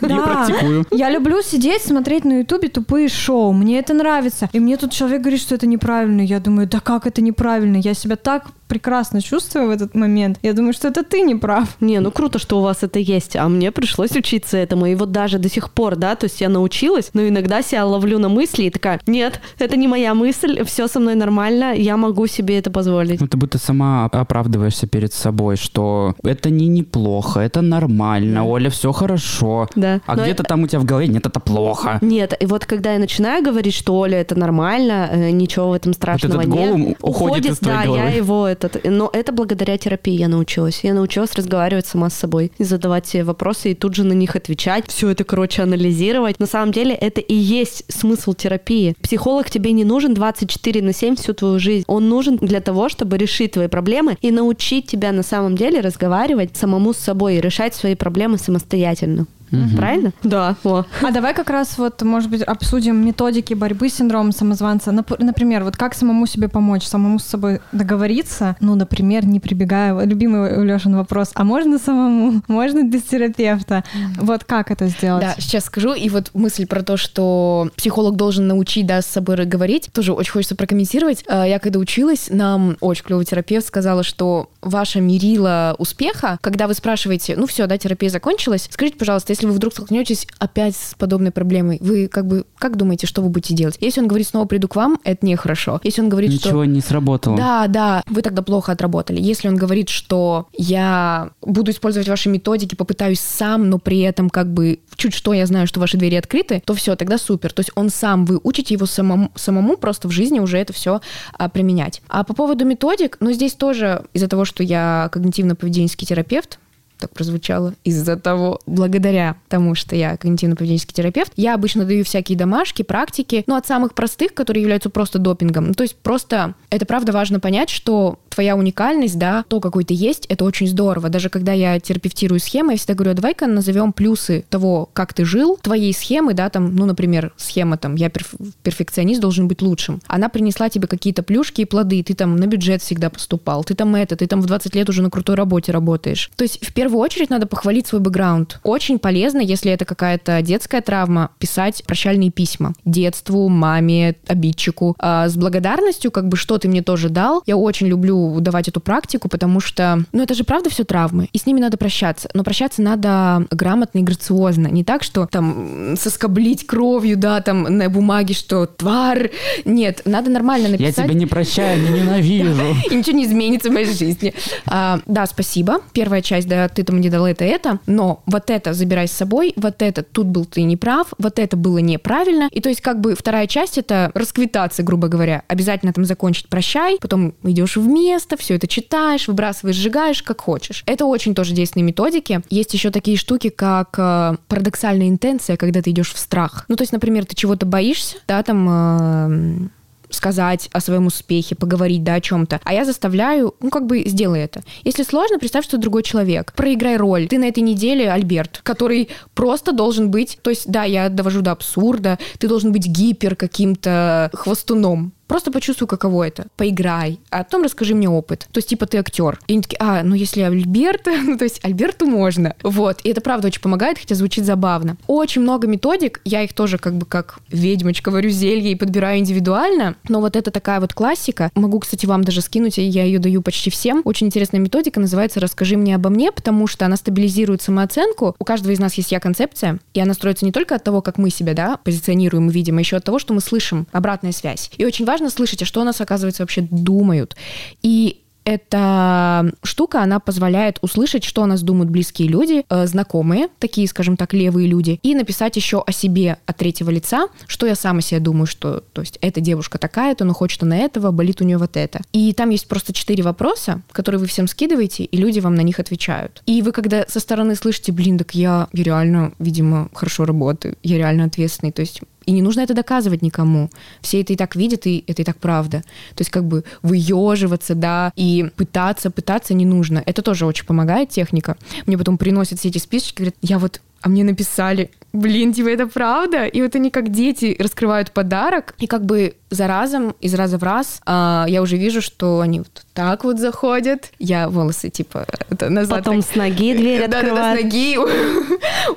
[0.00, 0.22] Да.
[0.22, 0.86] Практикую.
[0.90, 3.52] Я люблю сидеть, смотреть на Ютубе тупые шоу.
[3.52, 4.48] Мне это нравится.
[4.52, 6.22] И мне тут человек говорит, что это неправильно.
[6.22, 7.76] Я думаю, да как это неправильно?
[7.76, 10.38] Я себя так прекрасно чувствую в этот момент.
[10.42, 11.76] Я думаю, что это ты не прав.
[11.80, 14.86] Не, ну круто, что у вас это есть, а мне пришлось учиться этому.
[14.86, 18.18] И вот даже до сих пор, да, то есть я научилась, но иногда себя ловлю
[18.18, 22.26] на мысли и такая, нет, это не моя мысль, все со мной нормально, я могу
[22.26, 23.20] себе это позволить.
[23.20, 28.44] Ну ты будто сама оправдываешься перед собой, что это не неплохо, это нормально, да.
[28.44, 29.68] Оля, все хорошо.
[29.76, 30.00] Да.
[30.06, 30.48] А но где-то это...
[30.48, 31.98] там у тебя в голове, нет, это плохо.
[32.00, 35.92] Нет, и вот когда я начинаю говорить, что Оля, это нормально, э, ничего в этом
[35.92, 36.96] страшного вот этот нет.
[37.00, 38.02] уходит, уходит из твоей да, головы.
[38.02, 40.80] я его этот, но это благодаря терапии я научилась.
[40.82, 44.36] Я научилась разговаривать сама с собой и задавать себе вопросы и тут же на них
[44.36, 44.84] отвечать.
[44.88, 46.38] Все это, короче, анализировать.
[46.40, 48.94] На самом деле это и есть смысл терапии.
[49.02, 51.84] Психолог тебе не нужен 24 на 7 всю твою жизнь.
[51.86, 56.56] Он нужен для того, чтобы решить твои проблемы и научить тебя на самом деле разговаривать
[56.56, 59.26] самому с собой и решать свои проблемы самостоятельно.
[59.52, 59.76] Угу.
[59.76, 60.12] Правильно?
[60.22, 60.56] Да.
[60.64, 60.84] О.
[61.02, 64.92] А давай как раз вот, может быть, обсудим методики борьбы с синдромом самозванца.
[64.92, 70.58] Например, вот как самому себе помочь, самому с собой договориться, ну, например, не прибегая, любимый
[70.58, 72.42] у Лешин вопрос, а можно самому?
[72.48, 73.84] Можно без терапевта?
[73.94, 74.26] Угу.
[74.26, 75.22] Вот как это сделать?
[75.22, 79.44] Да, сейчас скажу, и вот мысль про то, что психолог должен научить, да, с собой
[79.44, 81.24] говорить, тоже очень хочется прокомментировать.
[81.28, 86.74] А, я когда училась, нам очень клевый терапевт сказала, что ваша мерила успеха, когда вы
[86.74, 90.94] спрашиваете, ну все, да, терапия закончилась, скажите, пожалуйста, если если вы вдруг столкнетесь опять с
[90.94, 93.76] подобной проблемой, вы как бы, как думаете, что вы будете делать?
[93.80, 95.80] Если он говорит, снова приду к вам, это нехорошо.
[95.82, 96.48] Если он говорит, Ничего что...
[96.50, 97.36] Ничего не сработало.
[97.36, 99.20] Да, да, вы тогда плохо отработали.
[99.20, 104.52] Если он говорит, что я буду использовать ваши методики, попытаюсь сам, но при этом как
[104.52, 107.52] бы чуть что я знаю, что ваши двери открыты, то все, тогда супер.
[107.52, 111.00] То есть он сам, вы учите его самому, самому просто в жизни уже это все
[111.32, 112.00] а, применять.
[112.06, 116.60] А по поводу методик, ну здесь тоже из-за того, что я когнитивно-поведенческий терапевт,
[117.02, 122.82] так прозвучало, из-за того, благодаря тому, что я когнитивно-поведенческий терапевт, я обычно даю всякие домашки,
[122.82, 125.68] практики, ну, от самых простых, которые являются просто допингом.
[125.68, 129.94] Ну, то есть просто это правда важно понять, что твоя уникальность, да, то, какой ты
[129.94, 131.08] есть, это очень здорово.
[131.08, 135.24] Даже когда я терапевтирую схемы, я всегда говорю, «А давай-ка назовем плюсы того, как ты
[135.24, 140.00] жил, твоей схемы, да, там, ну, например, схема там, я перф- перфекционист, должен быть лучшим.
[140.06, 143.94] Она принесла тебе какие-то плюшки и плоды, ты там на бюджет всегда поступал, ты там
[143.94, 146.30] это, ты там в 20 лет уже на крутой работе работаешь.
[146.36, 148.60] То есть в первую очередь надо похвалить свой бэкграунд.
[148.62, 154.94] Очень полезно, если это какая-то детская травма, писать прощальные письма детству, маме, обидчику.
[154.98, 157.42] А с благодарностью, как бы, что ты мне тоже дал.
[157.46, 161.38] Я очень люблю давать эту практику, потому что, ну, это же правда все травмы, и
[161.38, 162.28] с ними надо прощаться.
[162.34, 164.68] Но прощаться надо грамотно и грациозно.
[164.68, 169.30] Не так, что там соскоблить кровью, да, там на бумаге, что тварь.
[169.64, 170.98] Нет, надо нормально написать.
[170.98, 172.76] Я тебя не прощаю, не ненавижу.
[172.90, 174.34] И ничего не изменится в моей жизни.
[174.66, 175.80] А, да, спасибо.
[175.92, 179.52] Первая часть, да, ты там не дал это, это, но вот это забирай с собой,
[179.56, 182.48] вот это тут был ты неправ, вот это было неправильно.
[182.50, 185.42] И то есть как бы вторая часть это расквитаться, грубо говоря.
[185.48, 190.82] Обязательно там закончить прощай, потом идешь в место, все это читаешь, выбрасываешь, сжигаешь, как хочешь.
[190.86, 192.40] Это очень тоже действенные методики.
[192.50, 196.64] Есть еще такие штуки, как э, парадоксальная интенция, когда ты идешь в страх.
[196.68, 198.68] Ну, то есть, например, ты чего-то боишься, да, там...
[198.70, 199.68] Э,
[200.12, 202.60] сказать о своем успехе, поговорить, да, о чем-то.
[202.64, 204.62] А я заставляю, ну, как бы, сделай это.
[204.84, 206.52] Если сложно, представь, что другой человек.
[206.54, 207.28] Проиграй роль.
[207.28, 211.52] Ты на этой неделе Альберт, который просто должен быть, то есть, да, я довожу до
[211.52, 215.12] абсурда, ты должен быть гипер каким-то хвостуном.
[215.32, 216.48] Просто почувствуй, каково это.
[216.58, 217.18] Поиграй.
[217.30, 218.48] А потом расскажи мне опыт.
[218.52, 219.38] То есть, типа, ты актер.
[219.46, 222.54] И они такие, а, ну если Альберт, ну то есть Альберту можно.
[222.62, 223.00] Вот.
[223.02, 224.98] И это правда очень помогает, хотя звучит забавно.
[225.06, 226.20] Очень много методик.
[226.26, 229.94] Я их тоже как бы как ведьмочка варю зелье и подбираю индивидуально.
[230.06, 231.50] Но вот это такая вот классика.
[231.54, 234.02] Могу, кстати, вам даже скинуть, я ее даю почти всем.
[234.04, 238.36] Очень интересная методика, называется «Расскажи мне обо мне», потому что она стабилизирует самооценку.
[238.38, 241.30] У каждого из нас есть я-концепция, и она строится не только от того, как мы
[241.30, 244.70] себя, да, позиционируем и видим, а еще от того, что мы слышим, обратная связь.
[244.76, 247.36] И очень важно слышать, а что о нас, оказывается, вообще думают.
[247.82, 253.86] И эта штука, она позволяет услышать, что о нас думают близкие люди, э, знакомые, такие,
[253.86, 257.98] скажем так, левые люди, и написать еще о себе от третьего лица, что я сам
[257.98, 261.44] о себе думаю, что, то есть, эта девушка такая-то, но хочет она этого, болит у
[261.44, 262.00] нее вот это.
[262.12, 265.78] И там есть просто четыре вопроса, которые вы всем скидываете, и люди вам на них
[265.78, 266.42] отвечают.
[266.46, 270.98] И вы, когда со стороны слышите, блин, так я, я реально, видимо, хорошо работаю, я
[270.98, 273.70] реально ответственный, то есть и не нужно это доказывать никому.
[274.00, 275.80] Все это и так видят, и это и так правда.
[276.14, 280.02] То есть как бы выеживаться, да, и пытаться, пытаться не нужно.
[280.06, 281.56] Это тоже очень помогает техника.
[281.86, 285.86] Мне потом приносят все эти списочки, говорят, я вот а мне написали, блин, типа, это
[285.86, 286.46] правда?
[286.46, 290.62] И вот они как дети раскрывают подарок, и как бы за разом, из раза в
[290.62, 294.10] раз, а, я уже вижу, что они вот так вот заходят.
[294.18, 295.98] Я волосы, типа, это назад.
[295.98, 296.32] Потом так...
[296.32, 297.36] с ноги дверь да, открывают.
[297.36, 297.98] Да, да, с ноги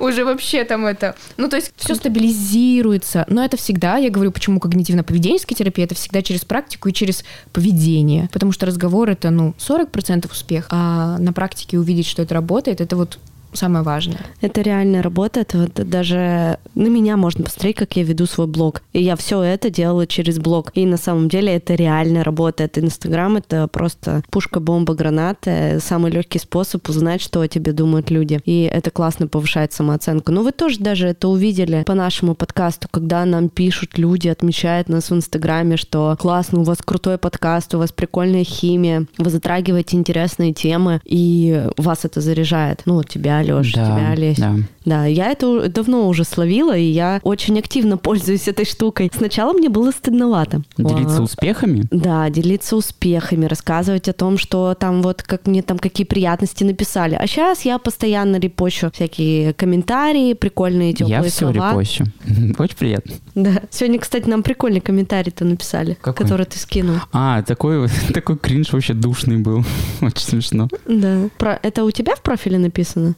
[0.00, 1.14] уже вообще там это...
[1.36, 3.24] Ну, то есть все стабилизируется.
[3.28, 8.28] Но это всегда, я говорю, почему когнитивно-поведенческая терапия, это всегда через практику и через поведение.
[8.32, 12.96] Потому что разговор— это, ну, 40% успех, а на практике увидеть, что это работает, это
[12.96, 13.18] вот
[13.56, 14.20] самое важное.
[14.40, 15.54] Это реально работает.
[15.54, 18.82] Вот даже на меня можно посмотреть, как я веду свой блог.
[18.92, 20.70] И я все это делала через блог.
[20.74, 22.78] И на самом деле это реально работает.
[22.78, 25.78] Инстаграм— это просто пушка, бомба, граната.
[25.80, 28.40] Самый легкий способ узнать, что о тебе думают люди.
[28.44, 30.32] И это классно повышает самооценку.
[30.32, 35.10] Но вы тоже даже это увидели по нашему подкасту, когда нам пишут люди, отмечают нас
[35.10, 40.52] в Инстаграме, что классно, у вас крутой подкаст, у вас прикольная химия, вы затрагиваете интересные
[40.52, 42.82] темы, и вас это заряжает.
[42.84, 44.38] Ну, тебя, Леш, Да, тебя, Олесь.
[44.38, 44.54] да.
[44.84, 49.10] Да, я это давно уже словила, и я очень активно пользуюсь этой штукой.
[49.14, 50.62] Сначала мне было стыдновато.
[50.78, 51.84] Делиться А, успехами?
[51.90, 57.14] Да, делиться успехами, рассказывать о том, что там вот как мне там какие приятности написали.
[57.14, 61.70] А сейчас я постоянно репощу всякие комментарии, прикольные теплые Я все слова.
[61.72, 62.04] репощу.
[62.58, 63.12] Очень приятно.
[63.34, 63.62] Да.
[63.70, 66.24] Сегодня, кстати, нам прикольный комментарий-то написали, Какой?
[66.24, 66.96] который ты скинул.
[67.12, 69.64] А, такой, такой кринж вообще душный был.
[70.00, 70.68] Очень смешно.
[70.86, 71.28] Да.
[71.38, 71.58] Про...
[71.62, 73.14] Это у тебя в профиле написано?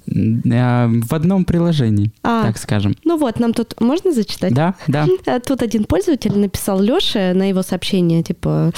[0.52, 2.96] А, В одном приложении, А, так скажем.
[3.04, 4.54] ну вот, нам тут можно зачитать?
[4.54, 5.06] Да, да.
[5.46, 8.72] Тут один пользователь написал Леше на его сообщение, типа...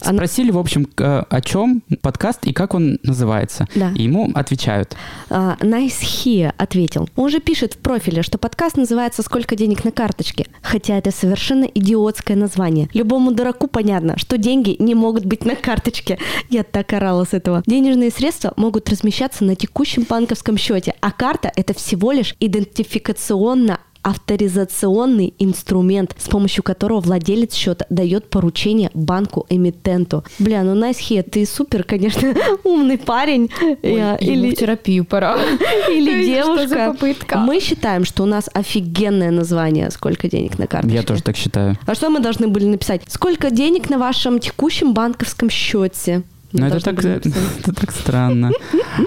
[0.00, 3.66] она- Спросили, в общем, о чем подкаст и как он называется.
[3.74, 3.92] Да.
[3.96, 4.96] И ему отвечают.
[5.30, 7.08] А, Nice Here ответил.
[7.16, 11.64] Он же пишет в профиле, что подкаст называется «Сколько денег на карточке?», хотя это совершенно
[11.64, 12.88] идиотское название.
[12.94, 16.18] Любому дураку понятно, что деньги не могут быть на карточке.
[16.50, 17.62] Я так орала с этого.
[17.66, 25.34] Денежные средства могут размещаться на текущем банковском счете, а карта– это всего лишь идентификационно авторизационный
[25.38, 30.22] инструмент, с помощью которого владелец счета дает поручение банку-эмитенту.
[30.38, 32.34] Бля, ну here, ты супер, конечно,
[32.64, 33.50] умный парень.
[33.82, 35.38] Я- Ой, ему в терапию пора.
[35.90, 36.92] или девушка.
[36.92, 37.38] попытка?
[37.38, 40.96] Мы считаем, что у нас офигенное название «Сколько денег на карточке».
[40.96, 41.78] Я тоже так считаю.
[41.86, 43.02] А что мы должны были написать?
[43.08, 46.22] Сколько денег на вашем текущем банковском счете?
[46.54, 48.52] Ну, это так, это так странно.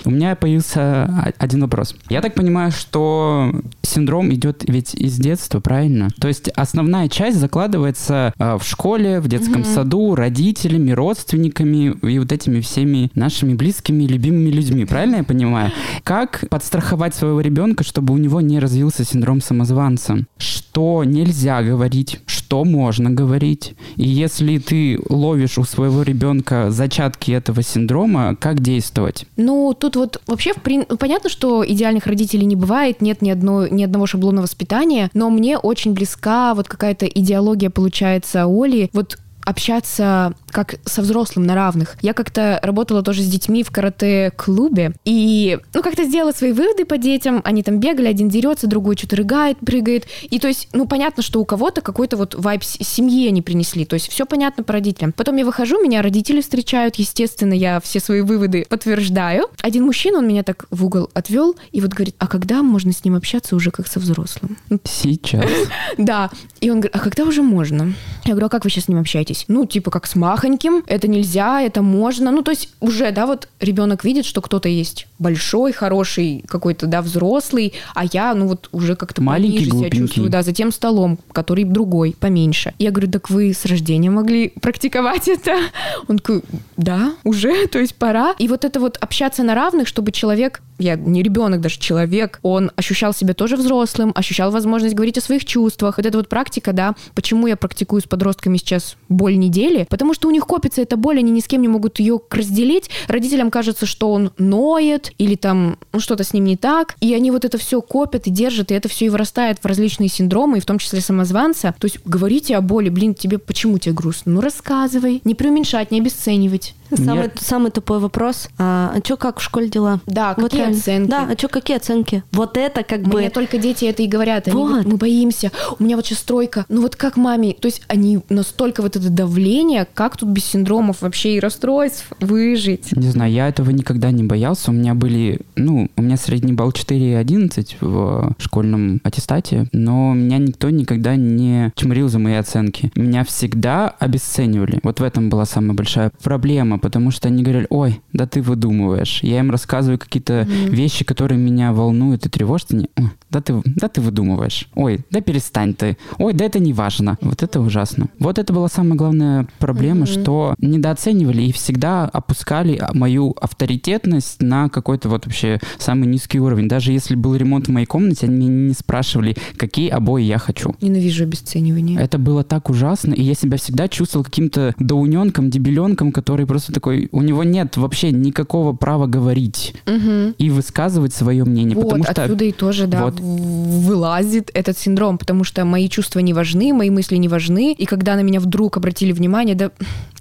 [0.04, 1.95] У меня появился один вопрос.
[2.10, 6.10] Я так понимаю, что синдром идет ведь из детства, правильно?
[6.20, 12.34] То есть основная часть закладывается а, в школе, в детском саду, родителями, родственниками и вот
[12.34, 15.72] этими всеми нашими близкими, любимыми людьми, правильно я понимаю?
[16.04, 20.26] Как подстраховать своего ребенка, чтобы у него не развился синдром самозванца?
[20.38, 23.76] Что нельзя говорить, что можно говорить?
[23.95, 29.26] И если ты ловишь у своего ребенка зачатки этого синдрома, как действовать?
[29.38, 33.70] Ну, тут вот вообще в прин- понятно, что идеальных родителей не бывает, нет ни, одной,
[33.70, 38.89] ни одного шаблона воспитания, но мне очень близка вот какая-то идеология, получается, Оли.
[38.93, 39.18] Вот
[39.48, 41.98] общаться как со взрослым на равных.
[42.02, 46.98] Я как-то работала тоже с детьми в карате-клубе, и, ну, как-то сделала свои выводы по
[46.98, 51.24] детям, они там бегали, один дерется, другой что-то рыгает, прыгает, и то есть, ну, понятно,
[51.24, 54.74] что у кого-то какой-то вот вайб с- семьи они принесли, то есть все понятно по
[54.74, 55.12] родителям.
[55.14, 59.45] Потом я выхожу, меня родители встречают, естественно, я все свои выводы подтверждаю.
[59.62, 63.04] Один мужчина, он меня так в угол отвел и вот говорит, а когда можно с
[63.04, 64.58] ним общаться уже как со взрослым?
[64.84, 65.45] Сейчас.
[65.98, 66.30] да.
[66.62, 67.93] И он говорит, а когда уже можно?
[68.26, 69.45] Я говорю, а как вы сейчас с ним общаетесь?
[69.48, 72.32] Ну, типа, как с махоньким, это нельзя, это можно.
[72.32, 77.02] Ну, то есть уже, да, вот ребенок видит, что кто-то есть большой, хороший, какой-то, да,
[77.02, 80.00] взрослый, а я, ну, вот уже как-то Маленький, пониже себя глупенький.
[80.00, 82.74] чувствую, да, за тем столом, который другой, поменьше.
[82.78, 85.58] Я говорю, так вы с рождения могли практиковать это?
[86.08, 86.44] Он такой,
[86.78, 88.34] да, уже, то есть пора.
[88.38, 92.72] И вот это вот общаться на равных, чтобы человек, я не ребенок, даже человек, он
[92.76, 95.98] ощущал себя тоже взрослым, ощущал возможность говорить о своих чувствах.
[95.98, 99.88] Вот эта вот практика, да, почему я практикую с подростками сейчас боль недели?
[99.90, 102.90] Потому что у них копится эта боль, они ни с кем не могут ее разделить.
[103.08, 107.32] Родителям кажется, что он ноет или там ну, что-то с ним не так, и они
[107.32, 110.62] вот это все копят и держат, и это все и вырастает в различные синдромы, и
[110.62, 111.76] в том числе самозванца.
[111.80, 114.34] То есть говорите о боли, блин, тебе почему тебе грустно?
[114.34, 116.74] Ну рассказывай, не преуменьшать, не обесценивать.
[116.96, 118.48] Самый, Мне- самый тупой вопрос.
[118.58, 120.00] А, а что, как в школе дела?
[120.06, 120.78] Да, какие реально.
[120.78, 121.10] оценки?
[121.10, 122.24] Да, а что, какие оценки?
[122.32, 123.18] Вот это как бы...
[123.18, 124.48] Мне только дети это и говорят.
[124.48, 124.86] Они Вот.
[124.86, 125.52] мы боимся.
[125.80, 126.66] У меня вот сейчас стройка.
[126.70, 127.54] Ну вот как маме?
[127.54, 132.95] То есть они настолько вот это давление, как тут без синдромов вообще и расстройств выжить?
[132.95, 134.72] Не знаю, я этого никогда не боялся.
[134.72, 140.70] У меня были, ну, у меня средний балл 4,11 в школьном аттестате, но меня никто
[140.70, 142.91] никогда не чморил за мои оценки.
[142.95, 144.80] Меня всегда обесценивали.
[144.84, 149.20] Вот в этом была самая большая проблема, потому что они говорили, ой, да ты выдумываешь.
[149.24, 152.72] Я им рассказываю какие-то вещи, которые меня волнуют и тревожат.
[152.72, 154.70] Они, «Ой, да ты, да ты выдумываешь.
[154.76, 155.97] Ой, да перестань ты.
[156.18, 157.18] Ой, да это не важно.
[157.22, 158.07] Вот это ужасно.
[158.20, 165.10] Вот это была самая главная проблема, что недооценивали и всегда опускали мою авторитетность на какой-то
[165.10, 166.68] вот вообще самый низкий уровень.
[166.68, 170.76] Даже если был ремонт в моей комнате, они меня не спрашивали, какие обои я хочу.
[170.82, 171.99] Ненавижу обесценивание.
[171.99, 177.10] Это было так ужасно, и я себя всегда чувствовал каким-то доуненком, дебиленком, который просто такой,
[177.12, 180.36] у него нет вообще никакого права говорить Мгм.
[180.38, 183.20] и высказывать свое мнение, Вот, потому что отсюда и тоже, да, вот.
[183.20, 188.16] вылазит этот синдром, потому что мои чувства не важны, мои мысли не важны, и когда
[188.16, 189.72] на меня вдруг обратили внимание, да,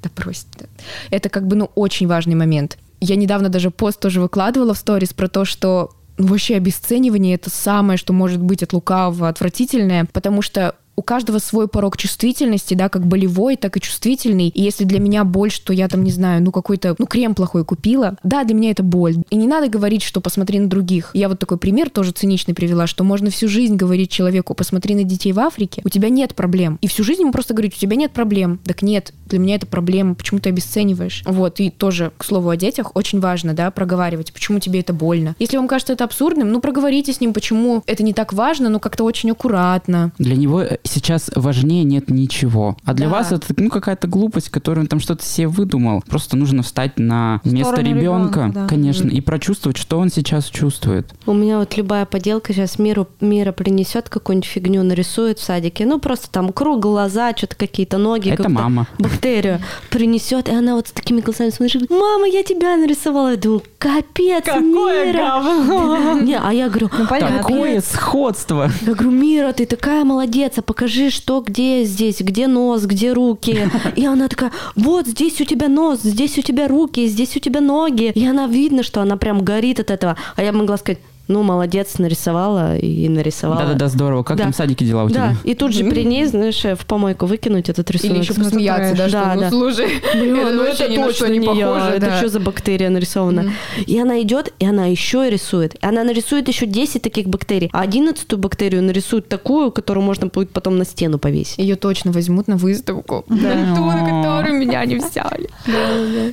[0.02, 0.10] да
[0.58, 0.66] да.
[1.10, 2.78] это как бы, ну, очень важный момент.
[3.00, 7.50] Я недавно даже пост тоже выкладывала в сторис про то, что ну, вообще обесценивание это
[7.50, 12.88] самое, что может быть от лукавого отвратительное, потому что у каждого свой порог чувствительности, да,
[12.88, 14.48] как болевой, так и чувствительный.
[14.48, 17.64] И если для меня боль, что я там, не знаю, ну какой-то, ну крем плохой
[17.64, 19.16] купила, да, для меня это боль.
[19.30, 21.10] И не надо говорить, что посмотри на других.
[21.14, 25.04] Я вот такой пример тоже циничный привела, что можно всю жизнь говорить человеку, посмотри на
[25.04, 26.78] детей в Африке, у тебя нет проблем.
[26.80, 28.58] И всю жизнь ему просто говорить, у тебя нет проблем.
[28.64, 31.22] Так нет, для меня это проблема, почему ты обесцениваешь?
[31.26, 35.36] Вот, и тоже, к слову о детях, очень важно, да, проговаривать, почему тебе это больно.
[35.38, 38.80] Если вам кажется это абсурдным, ну проговорите с ним, почему это не так важно, но
[38.80, 40.12] как-то очень аккуратно.
[40.18, 42.76] Для него сейчас важнее нет ничего.
[42.84, 43.12] А для Да.
[43.12, 46.02] вас это ну, какая-то глупость, которую он там что-то себе выдумал.
[46.08, 48.66] Просто нужно встать на В место ребенка, ребенка, да.
[48.66, 51.06] конечно, и прочувствовать, что он сейчас чувствует.
[51.26, 55.86] У меня вот любая поделка сейчас миру, мира принесет какую-нибудь фигню, нарисует в садике.
[55.86, 58.30] Ну, просто там круг, глаза, что-то какие-то ноги.
[58.30, 58.86] Это мама.
[58.98, 59.60] Бактерию
[59.90, 63.30] принесет, и она вот с такими глазами смотрит, мама, я тебя нарисовала.
[63.30, 65.18] Я думаю, капец, Какое Мира.
[65.18, 66.20] говно.
[66.20, 67.38] Не, а я говорю, Ну, понятно.
[67.38, 68.70] Такое сходство.
[68.86, 73.70] я говорю, Мира, ты такая молодец, а покажи, что где здесь, где нос, где руки.
[73.96, 77.62] И она такая, вот здесь у тебя нос, здесь у тебя руки, здесь у тебя
[77.62, 78.12] ноги.
[78.14, 80.18] И она видно, что она прям горит от этого.
[80.36, 80.98] А я могла сказать,
[81.28, 83.60] ну, молодец, нарисовала и нарисовала.
[83.62, 84.22] Да-да-да, здорово.
[84.22, 84.44] Как Да.
[84.44, 85.36] там в садике дела у Да, тебя?
[85.44, 88.16] и тут же при ней, знаешь, в помойку выкинуть этот рисунок.
[88.16, 89.50] Или еще Ну, это посмеяться, да, что, Да, ну, да.
[89.50, 91.66] слушай, Бля, это ну это ни точно не не я.
[91.66, 92.18] похоже, Это да.
[92.18, 93.42] что за бактерия нарисована?
[93.42, 93.52] Мгм.
[93.86, 95.74] И она идет, и она еще и рисует.
[95.74, 97.70] И она нарисует еще 10 таких бактерий.
[97.72, 101.58] А 11 бактерию нарисует такую, которую можно будет потом на стену повесить.
[101.58, 103.24] Ее точно возьмут на выставку.
[103.28, 105.50] На ту, на которую меня не взяли.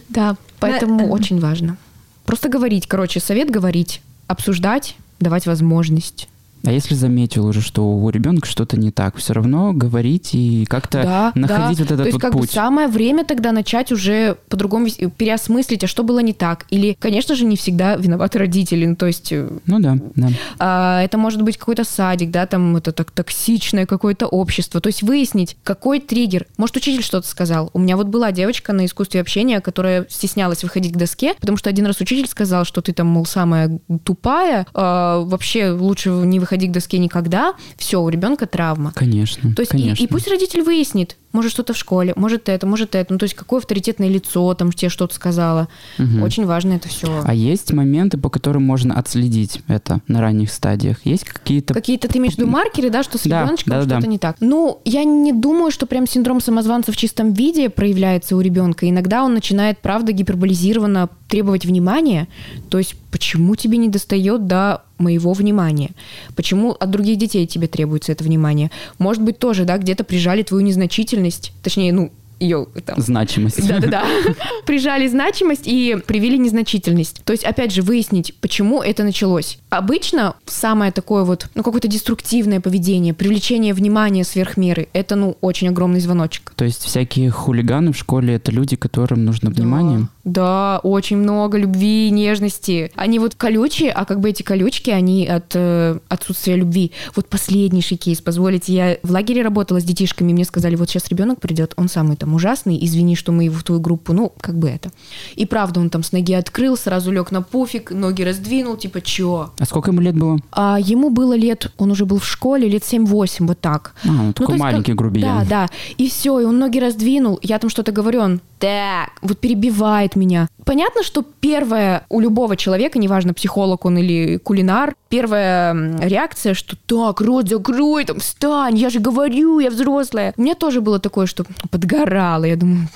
[0.09, 1.77] Да, поэтому очень важно.
[2.25, 6.27] Просто говорить, короче, совет говорить, обсуждать, давать возможность.
[6.65, 11.03] А если заметил уже, что у ребенка что-то не так, все равно говорить и как-то
[11.03, 11.83] Да, находить да.
[11.83, 12.51] вот этот То есть вот как бы путь.
[12.51, 14.87] самое время тогда начать уже по-другому
[15.17, 16.65] переосмыслить, а что было не так.
[16.69, 18.85] Или, конечно же, не всегда виноваты родители.
[18.85, 20.29] Ну, то есть э, Ну да, да.
[20.57, 24.79] а, это может быть какой-то садик, да, там это так токсичное какое-то общество.
[24.79, 26.45] То есть выяснить, какой триггер.
[26.57, 27.71] Может, учитель что-то сказал.
[27.73, 31.69] У меня вот была девочка на искусстве общения, которая стеснялась выходить к доске, потому что
[31.69, 36.52] один раз учитель сказал, что ты там, мол, самая тупая, а, вообще лучше не выходить
[36.67, 37.53] к доске никогда.
[37.77, 38.91] Все, у ребенка травма.
[38.95, 39.53] Конечно.
[39.53, 40.03] То есть и, конечно.
[40.03, 43.11] и пусть родитель выяснит, может что-то в школе, может это, может это.
[43.11, 45.67] Ну, то есть какое авторитетное лицо там тебе что-то сказала.
[45.97, 46.23] Мгм.
[46.23, 47.21] Очень важно это все.
[47.25, 51.05] А есть моменты, по которым можно отследить это на ранних стадиях?
[51.05, 51.73] Есть какие-то...
[51.73, 53.95] Какие-то ты имеешь в виду маркеры, да, что с Да, ребеночком да-да-да.
[53.95, 54.37] что-то не так.
[54.39, 58.87] Ну, я не думаю, что прям синдром самозванца в чистом виде проявляется у ребенка.
[58.89, 62.27] Иногда он начинает, правда, гиперболизированно требовать внимания.
[62.69, 65.89] То есть, почему тебе не достает до моего внимания?
[66.35, 68.69] Почему от других детей тебе требуется это внимание?
[68.99, 71.22] Может быть, тоже, да, где-то прижали твою незначительность,
[71.61, 72.11] точнее, ну,
[72.43, 73.65] ее там Значимость.
[73.67, 74.05] да-да-да.
[74.65, 77.21] Прижали значимость и привели незначительность.
[77.23, 79.59] То есть, опять же, выяснить, почему это началось.
[79.69, 85.69] Обычно самое такое вот, ну, какое-то деструктивное поведение, привлечение внимания сверх меры, это, ну, очень
[85.69, 86.53] огромный звоночек.
[86.55, 90.07] То есть всякие хулиганы в школе— это люди, которым нужно внимание?
[90.23, 92.91] Да, очень много любви, нежности.
[92.95, 96.91] Они вот колючие, а как бы эти колючки, они от э, отсутствия любви.
[97.15, 101.09] Вот последнейший кейс, позволите, я в лагере работала с детишками, и мне сказали, вот сейчас
[101.09, 104.57] ребенок придет, он самый там ужасный, извини, что мы его в твою группу, ну, как
[104.57, 104.91] бы это.
[105.35, 109.51] И правда, он там с ноги открыл, сразу лег на пуфик, ноги раздвинул, типа, чё?
[109.59, 110.39] А сколько ему лет было?
[110.53, 113.93] А ему было лет, он уже был в школе, лет 7-8, вот так.
[114.03, 115.39] А, ну, Ну, такой есть маленький как- грубиян.
[115.39, 115.69] Да, да.
[115.97, 117.39] И все, и он ноги раздвинул.
[117.41, 120.47] Я там что-то говорю, он так, вот перебивает меня.
[120.63, 127.19] Понятно, что первая у любого человека, неважно, психолог он или кулинар, первая реакция, что так,
[127.19, 130.33] рот закрой, там, встань, я же говорю, я взрослая.
[130.37, 132.45] У меня тоже было такое, что подгорало.
[132.45, 132.87] Я думаю,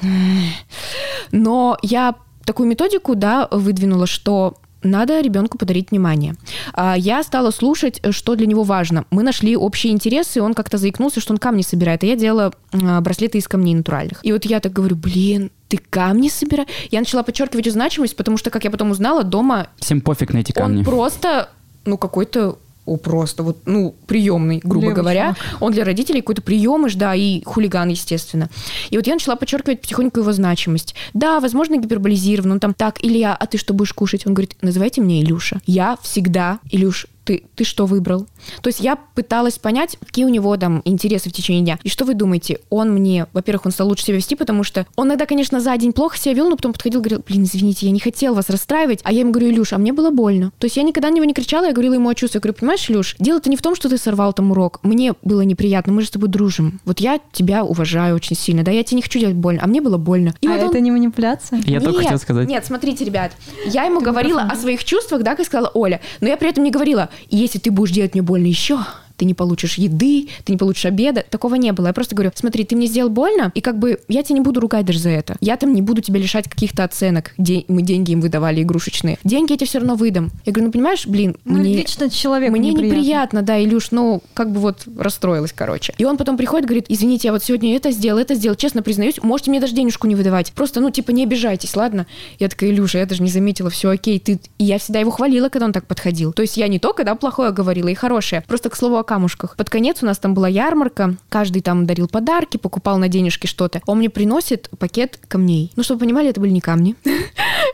[1.34, 2.16] но я
[2.46, 4.54] такую методику, да, выдвинула, что
[4.84, 6.36] надо ребенку подарить внимание.
[6.74, 9.06] А, Я стала слушать, что для него важно.
[9.12, 13.02] Мы нашли общие интересы, он как-то заикнулся, что он камни собирает, а я делала а,
[13.02, 14.20] браслеты из камней натуральных.
[14.24, 16.70] И вот я так говорю, блин, ты камни собираешь?
[16.92, 20.52] Я начала подчеркивать значимость, потому что, как я потом узнала, дома Всем пофиг на эти
[20.52, 20.80] камни.
[20.80, 21.50] он просто,
[21.86, 22.58] ну, какой-то
[22.88, 25.36] о, просто вот, ну, приемный, грубо Левый говоря.
[25.60, 28.50] Он для родителей какой-то приемыш, да, и хулиган, естественно.
[28.90, 30.96] И вот я начала подчеркивать потихоньку его значимость.
[31.14, 32.54] Да, возможно, гиперболизирован.
[32.54, 34.26] Он там, так, Илья, а ты что будешь кушать?
[34.26, 35.60] Он говорит, называйте меня Илюша.
[35.66, 38.26] Я всегда, Илюш, ты, ты что выбрал?
[38.62, 41.80] То есть я пыталась понять, какие у него там интересы в течение дня.
[41.84, 42.60] И что вы думаете?
[42.70, 45.92] Он мне, во-первых, он стал лучше себя вести, потому что он иногда, конечно, за день
[45.92, 49.02] плохо себя вел, но потом подходил и говорил, блин, извините, я не хотел вас расстраивать.
[49.04, 50.52] А я ему говорю, Илюш, а мне было больно.
[50.58, 52.38] То есть я никогда на него не кричала, я говорила ему о чувстве.
[52.38, 54.80] Я говорю, понимаешь, Илюш, дело-то не в том, что ты сорвал там урок.
[54.84, 56.80] Мне было неприятно, мы же с тобой дружим.
[56.86, 58.64] Вот я тебя уважаю очень сильно.
[58.64, 60.34] Да, я тебе не хочу делать больно, а мне было больно.
[60.40, 61.62] И а вот он- это не манипуляция?
[61.66, 62.48] Я только нет, хотел сказать.
[62.48, 63.34] Нет, смотрите, ребят,
[63.66, 66.72] я ему говорила о своих чувствах, да, как сказала Оля, но я при этом не
[66.72, 68.80] говорила, если ты будешь делать мне больно еще,
[69.18, 71.26] ты не получишь еды, ты не получишь обеда.
[71.30, 71.88] Такого не было.
[71.88, 74.60] Я просто говорю, смотри, ты мне сделал больно, и как бы я тебя не буду
[74.60, 75.36] ругать даже за это.
[75.42, 77.34] Я там не буду тебя лишать каких-то оценок.
[77.38, 79.18] Де- мы деньги им выдавали игрушечные.
[79.24, 80.32] Деньги я тебе все равно выдам.
[80.46, 81.76] Я говорю, ну понимаешь, блин, Ну, мне...
[81.78, 82.96] лично человеку Мне неприятно.
[82.98, 85.94] неприятно, да, Илюш, ну, как бы вот расстроилась, короче.
[85.98, 89.22] И он потом приходит, говорит, извините, я вот сегодня это сделал, это сделал, честно признаюсь,
[89.22, 90.52] можете мне даже денежку не выдавать.
[90.54, 92.06] Просто, ну, типа, не обижайтесь, ладно?
[92.40, 94.40] Я такая, Илюша, я даже не заметила, все окей, ты...
[94.58, 96.34] И я всегда его хвалила, когда он так подходил.
[96.34, 98.44] То есть я не только, да, плохое говорила, и хорошее.
[98.48, 99.56] Просто к слову камушках.
[99.56, 103.82] Под конец у нас там была ярмарка, каждый там дарил подарки, покупал на денежки что-то.
[103.88, 105.72] Он мне приносит пакет камней.
[105.76, 106.96] Ну, чтобы вы понимали, это были не камни.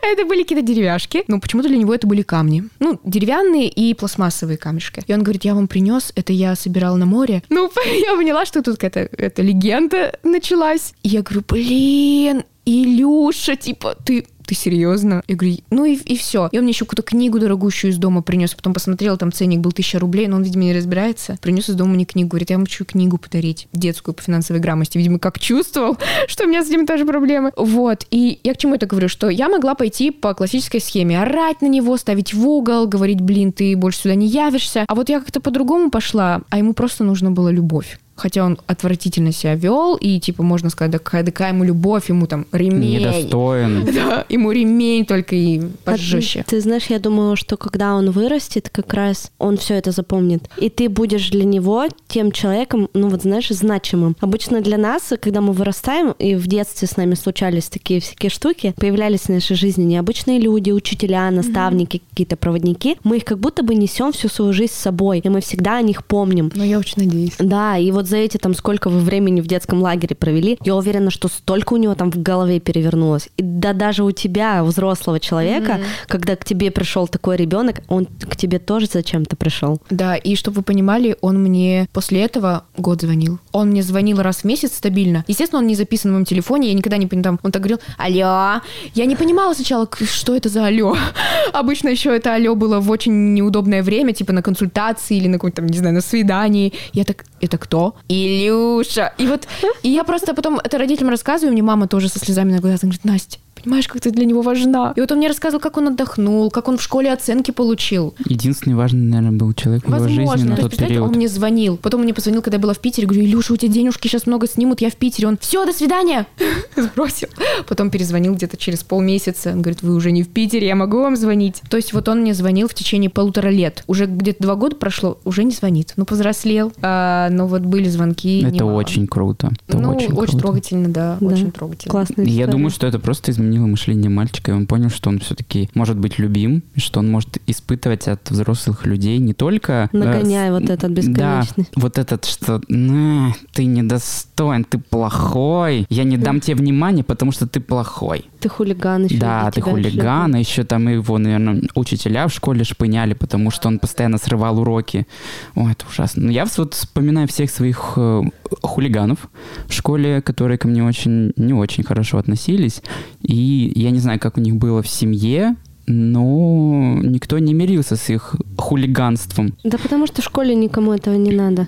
[0.01, 1.23] Это были какие-то деревяшки.
[1.27, 2.65] Но почему-то для него это были камни.
[2.79, 5.01] Ну, деревянные и пластмассовые камешки.
[5.07, 7.41] И он говорит, я вам принес, это я собирал на море.
[7.49, 10.93] Ну, я поняла, что тут какая-то эта легенда началась.
[11.03, 15.23] И я говорю, блин, Илюша, типа, ты ты серьезно?
[15.27, 16.49] Я говорю, ну и, и все.
[16.51, 19.71] И он мне еще какую-то книгу дорогущую из дома принес, потом посмотрел, там ценник был
[19.71, 21.37] тысяча рублей, но он, видимо, не разбирается.
[21.41, 24.97] Принес из дома мне книгу, говорит, я вам хочу книгу подарить, детскую по финансовой грамотности.
[24.97, 27.51] Видимо, как чувствовал, что у меня с этим тоже проблемы.
[27.55, 31.61] Вот, и я к чему это говорю, что я могла пойти по классической схеме, орать
[31.61, 34.85] на него, ставить в угол, говорить, блин, ты больше сюда не явишься.
[34.87, 39.31] А вот я как-то по-другому пошла, а ему просто нужна была любовь хотя он отвратительно
[39.31, 42.99] себя вел, и, типа, можно сказать, да какая, да какая ему любовь, ему там ремень.
[42.99, 43.89] Недостоин.
[43.93, 46.41] Да, ему ремень только и пожестче.
[46.41, 49.91] А ты, ты знаешь, я думаю, что когда он вырастет, как раз он все это
[49.91, 50.43] запомнит.
[50.57, 54.15] И ты будешь для него тем человеком, ну вот знаешь, значимым.
[54.19, 58.73] Обычно для нас, когда мы вырастаем, и в детстве с нами случались такие всякие штуки,
[58.77, 62.09] появлялись в нашей жизни необычные люди, учителя, наставники, mm-hmm.
[62.09, 65.41] какие-то проводники, мы их как будто бы несем всю свою жизнь с собой, и мы
[65.41, 66.51] всегда о них помним.
[66.55, 67.33] Ну, я очень надеюсь.
[67.39, 71.11] Да, и вот за эти там сколько вы времени в детском лагере провели, я уверена,
[71.11, 73.29] что столько у него там в голове перевернулось.
[73.37, 74.22] И да даже у тебя,
[74.63, 76.07] взрослого человека, mm-hmm.
[76.07, 79.81] когда к тебе пришел такой ребенок, он к тебе тоже зачем-то пришел.
[79.89, 83.39] Да, и чтобы вы понимали, он мне после этого год звонил.
[83.51, 85.23] Он мне звонил раз в месяц стабильно.
[85.27, 87.39] Естественно, он не записан в моем телефоне, я никогда не понимала.
[87.43, 88.61] Он так говорил, алло.
[88.93, 90.97] Я не понимала сначала, что это за алло.
[91.53, 95.61] Обычно еще это алло было в очень неудобное время, типа на консультации или на каком-то,
[95.61, 96.73] не знаю, на свидании.
[96.93, 97.95] Я так, это кто?
[98.07, 99.13] Илюша.
[99.17, 99.47] И вот,
[99.83, 103.05] и я просто потом это родителям рассказываю, мне мама тоже со слезами на глазах говорит,
[103.05, 104.93] Настя, понимаешь, как ты для него важна.
[104.95, 108.13] И вот он мне рассказывал, как он отдохнул, как он в школе оценки получил.
[108.25, 110.15] Единственный важный, наверное, был человек Возможно.
[110.15, 111.07] в его жизни на То тот период.
[111.07, 111.77] Он мне звонил.
[111.77, 113.07] Потом он мне позвонил, когда я была в Питере.
[113.07, 115.27] Говорю, Илюша, у тебя денежки сейчас много снимут, я в Питере.
[115.27, 116.27] Он, все, до свидания.
[116.75, 117.27] Сбросил.
[117.67, 119.51] Потом перезвонил где-то через полмесяца.
[119.51, 121.61] Он говорит, вы уже не в Питере, я могу вам звонить.
[121.69, 123.83] То есть вот он мне звонил в течение полутора лет.
[123.87, 125.93] Уже где-то два года прошло, уже не звонит.
[125.95, 126.71] Ну, повзрослел.
[126.81, 128.41] А, но вот были звонки.
[128.41, 128.73] Это немало.
[128.73, 129.51] очень круто.
[129.67, 130.37] Это ну, очень, очень круто.
[130.37, 131.27] трогательно, да, да.
[131.27, 131.91] Очень трогательно.
[131.91, 132.21] Классно.
[132.21, 135.97] Я думаю, что это просто изменило мышление мальчика и он понял, что он все-таки может
[135.97, 139.89] быть любим, что он может испытывать от взрослых людей не только...
[139.91, 141.65] Э, Нагоняя э, вот этот бесконечный.
[141.73, 147.31] Да, вот этот, что на, ты недостоин, ты плохой, я не дам тебе внимания, потому
[147.31, 148.25] что ты плохой.
[148.39, 149.17] Ты хулиган еще.
[149.17, 153.79] Да, ты хулиган, а еще там его, наверное, учителя в школе шпыняли, потому что он
[153.79, 155.07] постоянно срывал уроки.
[155.55, 156.23] О, это ужасно.
[156.23, 158.23] Но я вот вспоминаю всех своих э,
[158.61, 159.29] хулиганов
[159.67, 162.81] в школе, которые ко мне очень не очень хорошо относились.
[163.21, 168.09] И я не знаю, как у них было в семье, но никто не мирился с
[168.09, 169.53] их хулиганством.
[169.63, 171.67] Да потому что в школе никому этого не надо.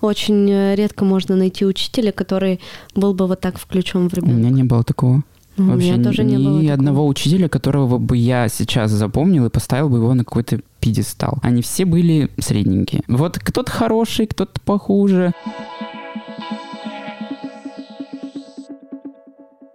[0.00, 2.58] Очень э, редко можно найти учителя, который
[2.96, 4.34] был бы вот так включен в ребенка.
[4.34, 5.22] У меня не было такого.
[5.56, 9.46] Ну, Вообще, у меня тоже не было ни одного учителя, которого бы я сейчас запомнил
[9.46, 11.38] и поставил бы его на какой-то пьедестал.
[11.42, 13.02] Они все были средненькие.
[13.06, 15.32] Вот кто-то хороший, кто-то похуже.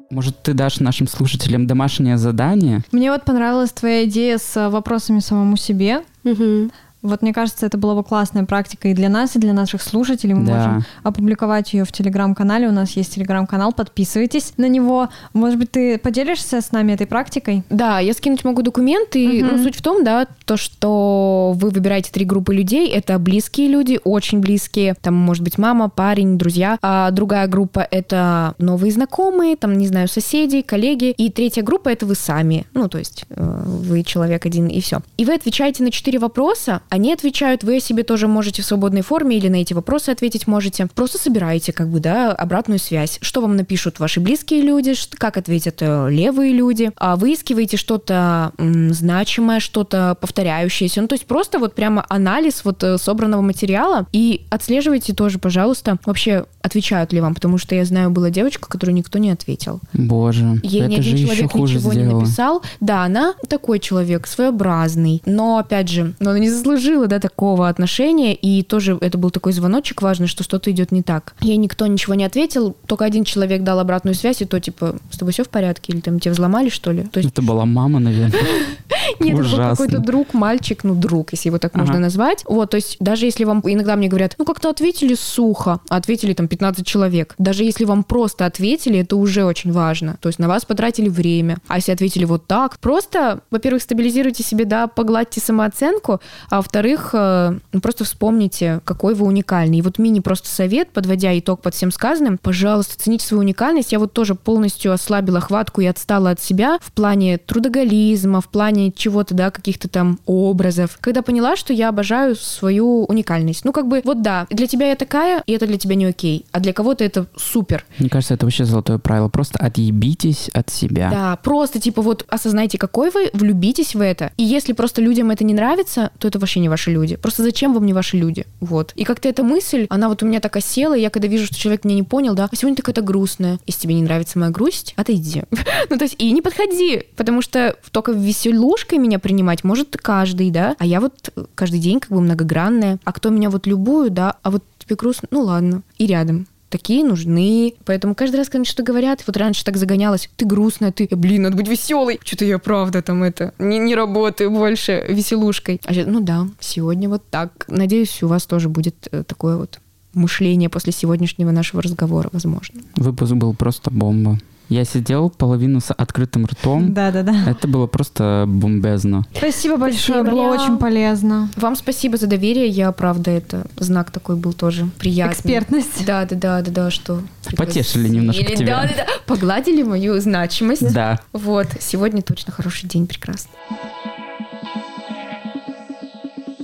[0.10, 2.82] Может, ты дашь нашим слушателям домашнее задание?
[2.92, 6.04] Мне вот понравилась твоя идея с вопросами самому себе.
[6.24, 6.72] Угу.
[7.08, 10.34] Вот мне кажется, это была бы классная практика и для нас, и для наших слушателей.
[10.34, 10.56] Мы да.
[10.56, 12.68] можем опубликовать ее в телеграм-канале.
[12.68, 15.10] У нас есть телеграм-канал, подписывайтесь на него.
[15.34, 17.64] Может быть, ты поделишься с нами этой практикой?
[17.70, 19.44] Да, я скинуть могу документы.
[19.44, 19.52] Угу.
[19.52, 22.90] Ну, суть в том, да, то, что вы выбираете три группы людей.
[22.90, 24.96] Это близкие люди, очень близкие.
[25.02, 26.78] Там может быть мама, парень, друзья.
[26.82, 31.12] А другая группа— это новые знакомые, там, не знаю, соседи, коллеги.
[31.12, 32.66] И третья группа— это вы сами.
[32.74, 35.00] Ну, то есть э, вы человек один и все.
[35.18, 39.02] И вы отвечаете на четыре вопроса, они отвечают, вы о себе тоже можете в свободной
[39.02, 40.88] форме или на эти вопросы ответить можете.
[40.96, 43.20] Просто собираете как бы, да, обратную связь.
[43.22, 46.92] Что вам напишут ваши близкие люди, как ответят э, левые люди.
[46.98, 51.02] А выискиваете что-то значимое, что-то повторяющееся.
[51.02, 56.00] Ну, то есть просто вот прямо анализ вот э, собранного материала и отслеживайте тоже, пожалуйста,
[56.06, 59.82] вообще отвечают ли вам, потому что я знаю, была девочка, которую никто не ответил.
[59.94, 62.10] Боже, Ей это ни один же человек еще хуже ничего сделала.
[62.10, 62.64] не написал.
[62.80, 67.68] Да, она такой человек, своеобразный, но опять же, но она не заслужила заслужила, да, такого
[67.68, 71.36] отношения, и тоже это был такой звоночек важный, что что-то идет не так.
[71.42, 75.18] Ей никто ничего не ответил, только один человек дал обратную связь, и то, типа, с
[75.18, 77.04] тобой все в порядке, или там тебя взломали, что ли?
[77.04, 77.32] То есть...
[77.32, 78.40] Это была мама, наверное.
[79.20, 81.86] Нет, это был какой-то друг, мальчик, ну, друг, если его так ага.
[81.86, 82.44] можно назвать.
[82.46, 86.48] Вот, то есть даже если вам иногда мне говорят, ну, как-то ответили сухо, ответили там
[86.48, 87.36] 15 человек.
[87.38, 90.18] Даже если вам просто ответили, это уже очень важно.
[90.22, 91.58] То есть на вас потратили время.
[91.68, 96.20] А если ответили вот так, просто, во-первых, стабилизируйте себе, да, погладьте самооценку,
[96.50, 99.78] а во-вторых, э, ну, просто вспомните, какой вы уникальный.
[99.78, 103.94] И вот мини просто совет, подводя итог под всем сказанным, пожалуйста, цените свою уникальность.
[103.94, 108.92] Я вот тоже полностью ослабила хватку и отстала от себя в плане трудоголизма, в плане
[108.92, 110.98] чего-то, да, каких-то там образов.
[111.00, 113.64] Когда поняла, что я обожаю свою уникальность.
[113.64, 116.46] Ну, как бы, вот да, для тебя я такая, и это для тебя не окей,
[116.52, 117.86] а для кого-то это супер.
[117.98, 119.30] Мне кажется, это вообще золотое правило.
[119.30, 121.10] Просто отъебитесь от себя.
[121.10, 124.34] Да, просто типа вот осознайте, какой вы, влюбитесь в это.
[124.36, 127.16] И если просто людям это не нравится, то это вообще не ваши люди.
[127.16, 128.46] Просто зачем вам не ваши люди?
[128.60, 128.94] Вот.
[128.96, 131.56] И как-то эта мысль, она вот у меня так осела, и я когда вижу, что
[131.56, 133.60] человек меня не понял, да, а сегодня ты какая-то грустная.
[133.66, 135.44] Если тебе не нравится моя грусть, отойди.
[135.90, 140.76] ну, то есть, и не подходи, потому что только веселушкой меня принимать может каждый, да,
[140.80, 143.00] а я вот каждый день как бы многогранная.
[143.04, 147.04] А кто меня вот любую, да, а вот тебе грустно, ну ладно, и рядом такие
[147.04, 147.74] нужны.
[147.86, 151.44] Поэтому каждый раз, когда мне что-то говорят, вот раньше так загонялась, ты грустная, ты, блин,
[151.44, 152.20] надо быть веселой.
[152.24, 155.82] Что-то я правда там это, не, не работаю больше веселушкой.
[155.86, 157.66] А сейчас, ну да, сегодня вот так.
[157.68, 159.80] Надеюсь, у вас тоже будет э, такое вот
[160.14, 162.82] мышление после сегодняшнего нашего разговора, возможно.
[162.96, 164.40] Выпуск был просто бомба.
[164.70, 166.94] Я сидел половину с открытым ртом.
[166.94, 167.50] Да-да-да.
[167.50, 169.24] Это было просто бомбезно.
[169.34, 170.32] Спасибо большое, Спасибо.
[170.32, 171.50] было очень полезно.
[171.56, 175.34] Вам спасибо за доверие, я правда это знак такой был тоже приятный.
[175.34, 176.06] Экспертность.
[176.06, 177.22] Да, да, да, да, да, что
[177.56, 178.82] Потешили немножко Или- тебя.
[178.82, 179.06] Да, да, да.
[179.26, 180.94] Погладили мою значимость.
[180.94, 181.20] Да.
[181.32, 183.52] Вот, сегодня точно хороший день, прекрасно.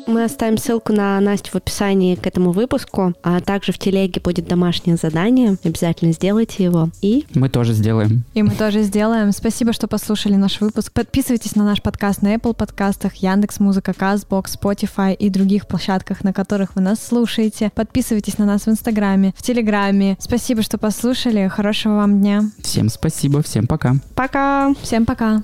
[0.06, 4.48] Мы оставим ссылку на Настю в описании к этому выпуску, а также в телеге будет
[4.48, 5.58] домашнее задание.
[5.64, 6.90] Обязательно сделайте его.
[7.02, 8.24] И Мы тоже сделаем.
[8.34, 9.32] И мы тоже сделаем.
[9.32, 10.92] Спасибо, что послушали наш выпуск.
[10.92, 16.34] Подписывайтесь на наш подкаст на Apple подкастах, Яндекс Музыка, Castbox, Spotify и других площадках, на
[16.34, 17.72] которых вы нас слушаете.
[17.74, 20.18] Подписывайтесь на нас в Инстаграме, в Телеграме.
[20.20, 21.48] Спасибо, что послушали.
[21.48, 22.44] Хорошего вам дня.
[22.62, 23.96] Всем спасибо, всем пока.
[24.16, 24.74] пока!
[24.82, 25.44] Всем пока.